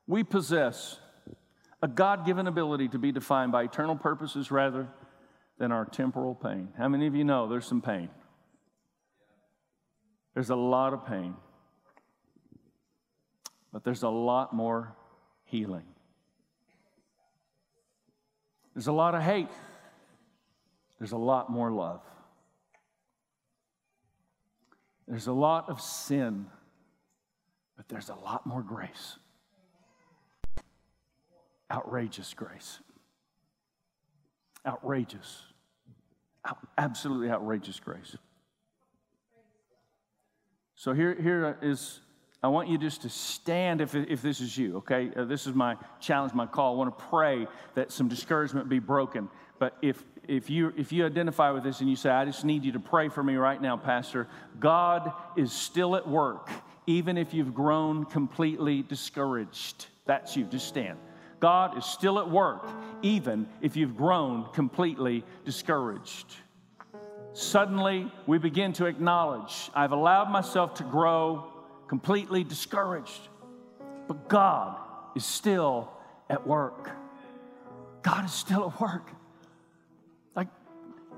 We 0.08 0.24
possess 0.24 0.98
a 1.80 1.86
God 1.86 2.26
given 2.26 2.48
ability 2.48 2.88
to 2.88 2.98
be 2.98 3.12
defined 3.12 3.52
by 3.52 3.62
eternal 3.62 3.94
purposes 3.94 4.50
rather 4.50 4.88
than 5.58 5.70
our 5.70 5.84
temporal 5.84 6.34
pain. 6.34 6.70
How 6.76 6.88
many 6.88 7.06
of 7.06 7.14
you 7.14 7.22
know 7.22 7.48
there's 7.48 7.66
some 7.66 7.82
pain? 7.82 8.08
There's 10.34 10.50
a 10.50 10.56
lot 10.56 10.92
of 10.92 11.06
pain 11.06 11.36
but 13.72 13.84
there's 13.84 14.02
a 14.02 14.08
lot 14.08 14.52
more 14.52 14.94
healing. 15.44 15.84
There's 18.74 18.86
a 18.86 18.92
lot 18.92 19.14
of 19.14 19.22
hate, 19.22 19.48
there's 20.98 21.12
a 21.12 21.18
lot 21.18 21.50
more 21.50 21.70
love. 21.70 22.02
There's 25.08 25.26
a 25.26 25.32
lot 25.32 25.68
of 25.68 25.80
sin, 25.80 26.46
but 27.76 27.88
there's 27.88 28.10
a 28.10 28.14
lot 28.14 28.46
more 28.46 28.62
grace. 28.62 29.18
Outrageous 31.68 32.32
grace. 32.32 32.78
Outrageous. 34.64 35.42
absolutely 36.78 37.28
outrageous 37.28 37.80
grace. 37.80 38.16
So 40.76 40.92
here, 40.92 41.16
here 41.20 41.58
is 41.60 42.00
I 42.42 42.48
want 42.48 42.68
you 42.68 42.78
just 42.78 43.02
to 43.02 43.10
stand 43.10 43.82
if, 43.82 43.94
if 43.94 44.22
this 44.22 44.40
is 44.40 44.56
you, 44.56 44.78
okay? 44.78 45.10
Uh, 45.14 45.24
this 45.24 45.46
is 45.46 45.54
my 45.54 45.76
challenge, 46.00 46.32
my 46.32 46.46
call. 46.46 46.74
I 46.74 46.78
want 46.78 46.96
to 46.96 47.04
pray 47.04 47.46
that 47.74 47.92
some 47.92 48.08
discouragement 48.08 48.68
be 48.68 48.78
broken. 48.78 49.28
But 49.58 49.76
if, 49.82 50.02
if, 50.26 50.48
you, 50.48 50.72
if 50.74 50.90
you 50.90 51.04
identify 51.04 51.50
with 51.50 51.64
this 51.64 51.80
and 51.80 51.90
you 51.90 51.96
say, 51.96 52.08
I 52.08 52.24
just 52.24 52.46
need 52.46 52.64
you 52.64 52.72
to 52.72 52.80
pray 52.80 53.10
for 53.10 53.22
me 53.22 53.36
right 53.36 53.60
now, 53.60 53.76
Pastor, 53.76 54.26
God 54.58 55.12
is 55.36 55.52
still 55.52 55.96
at 55.96 56.08
work, 56.08 56.48
even 56.86 57.18
if 57.18 57.34
you've 57.34 57.54
grown 57.54 58.06
completely 58.06 58.82
discouraged. 58.82 59.86
That's 60.06 60.34
you. 60.34 60.44
Just 60.44 60.66
stand. 60.66 60.98
God 61.40 61.76
is 61.76 61.84
still 61.84 62.18
at 62.18 62.30
work, 62.30 62.66
even 63.02 63.48
if 63.60 63.76
you've 63.76 63.96
grown 63.98 64.46
completely 64.54 65.24
discouraged. 65.44 66.34
Suddenly, 67.32 68.10
we 68.26 68.38
begin 68.38 68.72
to 68.74 68.86
acknowledge 68.86 69.70
I've 69.74 69.92
allowed 69.92 70.30
myself 70.30 70.74
to 70.74 70.84
grow 70.84 71.49
completely 71.90 72.44
discouraged. 72.44 73.28
But 74.06 74.28
God 74.28 74.76
is 75.16 75.26
still 75.26 75.90
at 76.28 76.46
work. 76.46 76.88
God 78.02 78.24
is 78.26 78.32
still 78.32 78.70
at 78.70 78.80
work. 78.80 79.10
Like 80.36 80.46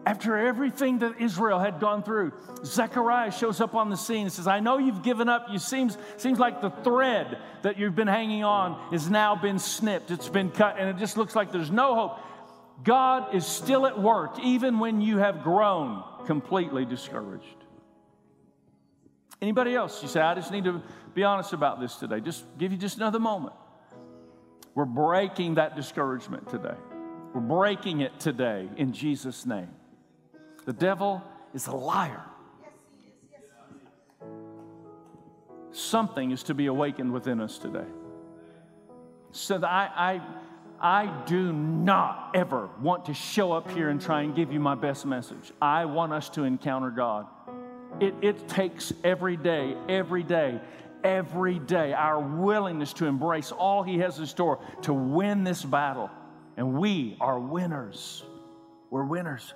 after 0.06 0.34
everything 0.34 1.00
that 1.00 1.20
Israel 1.20 1.58
had 1.58 1.78
gone 1.78 2.02
through, 2.02 2.32
Zechariah 2.64 3.32
shows 3.32 3.60
up 3.60 3.74
on 3.74 3.90
the 3.90 3.98
scene 3.98 4.22
and 4.22 4.32
says, 4.32 4.46
I 4.46 4.60
know 4.60 4.78
you've 4.78 5.02
given 5.02 5.28
up. 5.28 5.48
You 5.50 5.58
seems, 5.58 5.98
seems 6.16 6.38
like 6.38 6.62
the 6.62 6.70
thread 6.70 7.36
that 7.60 7.78
you've 7.78 7.94
been 7.94 8.08
hanging 8.08 8.42
on 8.42 8.92
has 8.92 9.10
now 9.10 9.36
been 9.36 9.58
snipped. 9.58 10.10
It's 10.10 10.30
been 10.30 10.50
cut, 10.50 10.76
and 10.78 10.88
it 10.88 10.96
just 10.96 11.18
looks 11.18 11.36
like 11.36 11.52
there's 11.52 11.70
no 11.70 11.94
hope. 11.94 12.18
God 12.82 13.34
is 13.34 13.46
still 13.46 13.84
at 13.84 14.00
work, 14.00 14.38
even 14.42 14.78
when 14.78 15.02
you 15.02 15.18
have 15.18 15.42
grown 15.42 16.02
completely 16.24 16.86
discouraged. 16.86 17.61
Anybody 19.42 19.74
else? 19.74 20.00
You 20.02 20.08
say, 20.08 20.20
I 20.20 20.36
just 20.36 20.52
need 20.52 20.64
to 20.64 20.80
be 21.14 21.24
honest 21.24 21.52
about 21.52 21.80
this 21.80 21.96
today. 21.96 22.20
Just 22.20 22.44
give 22.58 22.70
you 22.70 22.78
just 22.78 22.96
another 22.96 23.18
moment. 23.18 23.54
We're 24.76 24.84
breaking 24.84 25.56
that 25.56 25.74
discouragement 25.74 26.48
today. 26.48 26.76
We're 27.34 27.40
breaking 27.40 28.02
it 28.02 28.20
today 28.20 28.68
in 28.76 28.92
Jesus' 28.92 29.44
name. 29.44 29.68
The 30.64 30.72
devil 30.72 31.22
is 31.52 31.66
a 31.66 31.72
liar. 31.72 32.22
Something 35.72 36.30
is 36.30 36.44
to 36.44 36.54
be 36.54 36.66
awakened 36.66 37.12
within 37.12 37.40
us 37.40 37.58
today. 37.58 37.86
So 39.32 39.58
that 39.58 39.66
I, 39.66 40.20
I, 40.80 41.04
I 41.04 41.24
do 41.26 41.52
not 41.52 42.30
ever 42.34 42.68
want 42.80 43.06
to 43.06 43.14
show 43.14 43.50
up 43.50 43.70
here 43.72 43.88
and 43.88 44.00
try 44.00 44.22
and 44.22 44.36
give 44.36 44.52
you 44.52 44.60
my 44.60 44.76
best 44.76 45.04
message. 45.04 45.50
I 45.60 45.86
want 45.86 46.12
us 46.12 46.28
to 46.30 46.44
encounter 46.44 46.90
God. 46.90 47.26
It, 48.00 48.14
it 48.22 48.48
takes 48.48 48.92
every 49.04 49.36
day, 49.36 49.76
every 49.88 50.22
day, 50.22 50.60
every 51.04 51.58
day 51.58 51.92
our 51.92 52.20
willingness 52.20 52.92
to 52.94 53.06
embrace 53.06 53.52
all 53.52 53.82
He 53.82 53.98
has 53.98 54.18
in 54.18 54.26
store 54.26 54.60
to 54.82 54.92
win 54.92 55.44
this 55.44 55.64
battle. 55.64 56.10
And 56.56 56.78
we 56.78 57.16
are 57.20 57.38
winners. 57.38 58.22
We're 58.90 59.04
winners. 59.04 59.54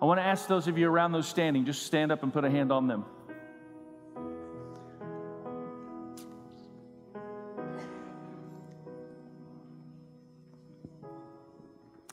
I 0.00 0.04
want 0.04 0.18
to 0.18 0.24
ask 0.24 0.48
those 0.48 0.66
of 0.66 0.78
you 0.78 0.88
around 0.88 1.12
those 1.12 1.28
standing, 1.28 1.64
just 1.64 1.84
stand 1.84 2.10
up 2.10 2.24
and 2.24 2.32
put 2.32 2.44
a 2.44 2.50
hand 2.50 2.72
on 2.72 2.88
them. 2.88 3.04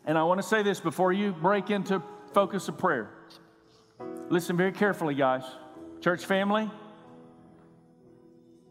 And 0.05 0.17
I 0.17 0.23
want 0.23 0.41
to 0.41 0.47
say 0.47 0.63
this 0.63 0.79
before 0.79 1.13
you 1.13 1.31
break 1.31 1.69
into 1.69 2.01
focus 2.33 2.67
of 2.67 2.77
prayer. 2.77 3.11
Listen 4.29 4.55
very 4.55 4.71
carefully, 4.71 5.15
guys. 5.15 5.43
Church 6.01 6.23
family, 6.23 6.69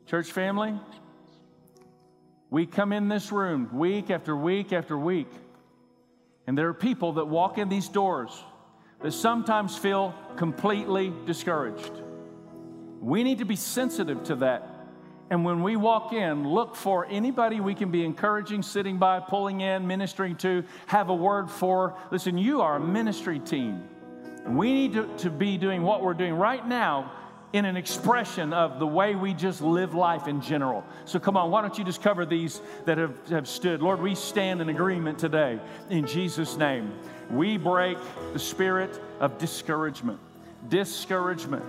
church 0.07 0.31
family, 0.31 0.79
we 2.49 2.64
come 2.64 2.92
in 2.92 3.09
this 3.09 3.33
room 3.33 3.68
week 3.77 4.09
after 4.09 4.37
week 4.37 4.73
after 4.73 4.97
week, 4.97 5.29
and 6.47 6.57
there 6.57 6.68
are 6.68 6.75
people 6.75 7.14
that 7.14 7.27
walk 7.27 7.59
in 7.59 7.68
these 7.68 7.88
doors 7.88 8.44
that 9.03 9.11
sometimes 9.11 9.77
feel 9.77 10.14
completely 10.37 11.12
discouraged. 11.27 11.92
We 13.01 13.25
need 13.25 13.38
to 13.38 13.44
be 13.44 13.57
sensitive 13.57 14.23
to 14.25 14.37
that. 14.37 14.71
And 15.29 15.44
when 15.44 15.64
we 15.64 15.75
walk 15.75 16.12
in, 16.12 16.49
look 16.49 16.77
for 16.77 17.05
anybody 17.07 17.61
we 17.61 17.75
can 17.75 17.90
be 17.90 18.05
encouraging, 18.05 18.62
sitting 18.62 18.97
by, 18.97 19.18
pulling 19.21 19.61
in, 19.61 19.87
ministering 19.88 20.37
to, 20.37 20.64
have 20.87 21.11
a 21.11 21.14
word 21.14 21.51
for. 21.51 21.97
Listen, 22.12 22.38
you 22.38 22.62
are 22.62 22.77
a 22.77 22.81
ministry 22.81 23.40
team. 23.40 23.83
We 24.46 24.72
need 24.72 24.92
to, 24.94 25.09
to 25.18 25.31
be 25.31 25.59
doing 25.59 25.83
what 25.83 26.03
we're 26.03 26.14
doing 26.14 26.35
right 26.35 26.66
now 26.66 27.12
in 27.53 27.64
an 27.64 27.77
expression 27.77 28.53
of 28.53 28.79
the 28.79 28.87
way 28.87 29.14
we 29.14 29.33
just 29.33 29.62
live 29.62 29.94
life 29.94 30.29
in 30.29 30.40
general. 30.40 30.85
So 31.07 31.18
come 31.18 31.37
on, 31.37 31.51
why 31.51 31.62
don't 31.62 31.79
you 31.79 31.85
just 31.85 32.03
cover 32.03 32.27
these 32.27 32.61
that 32.85 32.98
have, 32.98 33.29
have 33.29 33.48
stood? 33.48 33.81
Lord, 33.81 34.01
we 34.01 34.14
stand 34.14 34.61
in 34.61 34.68
agreement 34.68 35.18
today 35.18 35.59
in 35.88 36.07
Jesus' 36.07 36.57
name. 36.57 36.92
We 37.31 37.57
break 37.57 37.98
the 38.33 38.38
spirit 38.38 39.01
of 39.20 39.38
discouragement. 39.38 40.20
Discouragement 40.68 41.64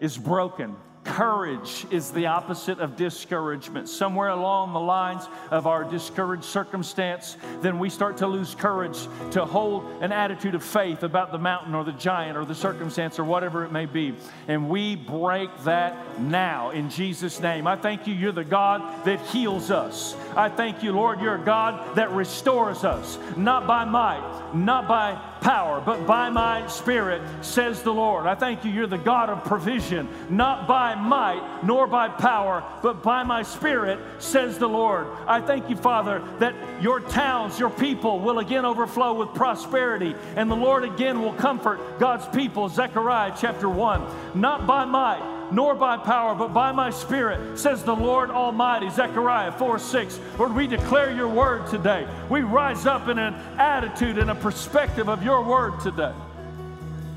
is 0.00 0.16
broken 0.16 0.76
Courage 1.04 1.86
is 1.90 2.10
the 2.10 2.26
opposite 2.26 2.78
of 2.78 2.94
discouragement. 2.94 3.88
Somewhere 3.88 4.28
along 4.28 4.74
the 4.74 4.80
lines 4.80 5.26
of 5.50 5.66
our 5.66 5.82
discouraged 5.82 6.44
circumstance, 6.44 7.38
then 7.62 7.78
we 7.78 7.88
start 7.88 8.18
to 8.18 8.26
lose 8.26 8.54
courage 8.54 9.08
to 9.30 9.46
hold 9.46 9.84
an 10.02 10.12
attitude 10.12 10.54
of 10.54 10.62
faith 10.62 11.02
about 11.02 11.32
the 11.32 11.38
mountain 11.38 11.74
or 11.74 11.84
the 11.84 11.92
giant 11.92 12.36
or 12.36 12.44
the 12.44 12.54
circumstance 12.54 13.18
or 13.18 13.24
whatever 13.24 13.64
it 13.64 13.72
may 13.72 13.86
be. 13.86 14.14
And 14.46 14.68
we 14.68 14.94
break 14.94 15.50
that 15.64 16.20
now 16.20 16.68
in 16.70 16.90
Jesus' 16.90 17.40
name. 17.40 17.66
I 17.66 17.76
thank 17.76 18.06
you, 18.06 18.12
you're 18.12 18.30
the 18.30 18.44
God 18.44 19.04
that 19.06 19.20
heals 19.20 19.70
us. 19.70 20.14
I 20.36 20.50
thank 20.50 20.82
you, 20.82 20.92
Lord, 20.92 21.20
you're 21.20 21.36
a 21.36 21.44
God 21.44 21.96
that 21.96 22.10
restores 22.12 22.84
us, 22.84 23.18
not 23.38 23.66
by 23.66 23.86
might, 23.86 24.52
not 24.54 24.86
by 24.86 25.18
power, 25.40 25.80
but 25.80 26.06
by 26.06 26.30
my 26.30 26.66
spirit, 26.66 27.22
says 27.42 27.82
the 27.82 27.92
Lord. 27.92 28.26
I 28.26 28.34
thank 28.34 28.64
you, 28.64 28.70
you're 28.70 28.86
the 28.86 28.98
God 28.98 29.30
of 29.30 29.44
provision, 29.44 30.08
not 30.28 30.68
by 30.68 30.94
might 30.94 31.62
nor 31.64 31.86
by 31.86 32.08
power, 32.08 32.64
but 32.82 33.02
by 33.02 33.22
my 33.22 33.42
spirit, 33.42 33.98
says 34.18 34.58
the 34.58 34.68
Lord. 34.68 35.06
I 35.26 35.40
thank 35.40 35.70
you, 35.70 35.76
Father, 35.76 36.22
that 36.38 36.54
your 36.82 37.00
towns, 37.00 37.58
your 37.58 37.70
people 37.70 38.20
will 38.20 38.38
again 38.38 38.64
overflow 38.64 39.14
with 39.14 39.34
prosperity, 39.34 40.14
and 40.36 40.50
the 40.50 40.56
Lord 40.56 40.84
again 40.84 41.22
will 41.22 41.34
comfort 41.34 41.98
God's 41.98 42.26
people. 42.36 42.68
Zechariah 42.68 43.34
chapter 43.38 43.68
1. 43.68 44.40
Not 44.40 44.66
by 44.66 44.84
might 44.84 45.39
nor 45.52 45.74
by 45.74 45.96
power, 45.96 46.34
but 46.34 46.54
by 46.54 46.72
my 46.72 46.90
spirit, 46.90 47.58
says 47.58 47.82
the 47.82 47.94
Lord 47.94 48.30
Almighty. 48.30 48.90
Zechariah 48.90 49.52
4 49.52 49.78
6. 49.78 50.20
Lord, 50.38 50.54
we 50.54 50.66
declare 50.66 51.12
your 51.12 51.28
word 51.28 51.66
today. 51.68 52.06
We 52.28 52.42
rise 52.42 52.86
up 52.86 53.08
in 53.08 53.18
an 53.18 53.34
attitude 53.58 54.18
and 54.18 54.30
a 54.30 54.34
perspective 54.34 55.08
of 55.08 55.22
your 55.22 55.42
word 55.42 55.80
today. 55.80 56.14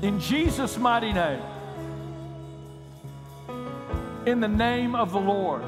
In 0.02 0.20
Jesus' 0.20 0.76
mighty 0.76 1.12
name. 1.12 1.42
In 4.26 4.40
the 4.40 4.48
name 4.48 4.94
of 4.94 5.12
the 5.12 5.20
Lord. 5.20 5.62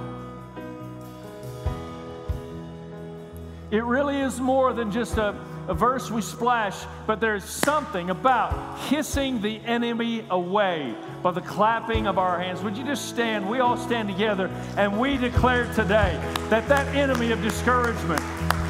It 3.71 3.83
really 3.83 4.21
is 4.21 4.39
more 4.41 4.73
than 4.73 4.93
just 4.93 5.19
a 5.19 5.35
a 5.69 5.75
verse 5.75 6.11
we 6.11 6.23
splash, 6.23 6.85
but 7.07 7.21
there's 7.21 7.45
something 7.45 8.11
about 8.11 8.79
kissing 8.89 9.41
the 9.41 9.59
enemy 9.65 10.25
away 10.31 10.95
by 11.23 11.33
the 11.33 11.41
clapping 11.41 12.07
of 12.07 12.19
our 12.19 12.39
hands. 12.39 12.63
Would 12.63 12.77
you 12.77 12.85
just 12.85 13.09
stand? 13.09 13.49
We 13.49 13.59
all 13.59 13.77
stand 13.77 14.09
together 14.09 14.49
and 14.77 14.99
we 14.99 15.17
declare 15.17 15.65
today 15.75 16.21
that 16.51 16.69
that 16.69 16.87
enemy 16.95 17.33
of 17.33 17.43
discouragement 17.43 18.21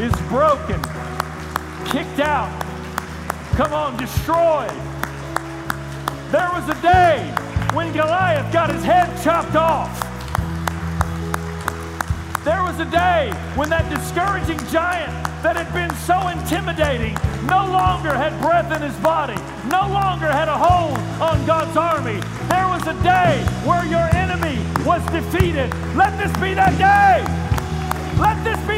is 0.00 0.12
broken, 0.28 0.80
kicked 1.86 2.20
out. 2.20 2.62
Come 3.56 3.74
on, 3.74 3.96
destroyed. 3.98 4.70
There 6.30 6.50
was 6.52 6.68
a 6.68 6.80
day 6.80 7.34
when 7.74 7.92
Goliath 7.92 8.50
got 8.52 8.70
his 8.70 8.84
head 8.84 9.22
chopped 9.22 9.54
off. 9.54 10.02
There 12.42 12.62
was 12.62 12.78
a 12.80 12.84
day 12.86 13.32
when 13.54 13.68
that 13.70 13.90
discouraging 13.90 14.58
giant 14.68 15.25
that 15.42 15.56
had 15.56 15.72
been 15.72 15.92
so 16.08 16.28
intimidating 16.28 17.14
no 17.46 17.66
longer 17.70 18.12
had 18.14 18.32
breath 18.40 18.70
in 18.74 18.82
his 18.82 18.96
body, 19.02 19.36
no 19.70 19.88
longer 19.92 20.26
had 20.26 20.48
a 20.48 20.56
hold 20.56 20.98
on 21.20 21.44
God's 21.46 21.76
army. 21.76 22.20
There 22.48 22.66
was 22.66 22.82
a 22.86 22.94
day 23.02 23.44
where 23.64 23.84
your 23.84 24.06
enemy 24.14 24.58
was 24.84 25.04
defeated. 25.12 25.72
Let 25.94 26.16
this 26.18 26.32
be 26.40 26.54
that 26.54 26.74
day. 26.78 27.24
Let 28.20 28.42
this 28.44 28.58
be. 28.66 28.75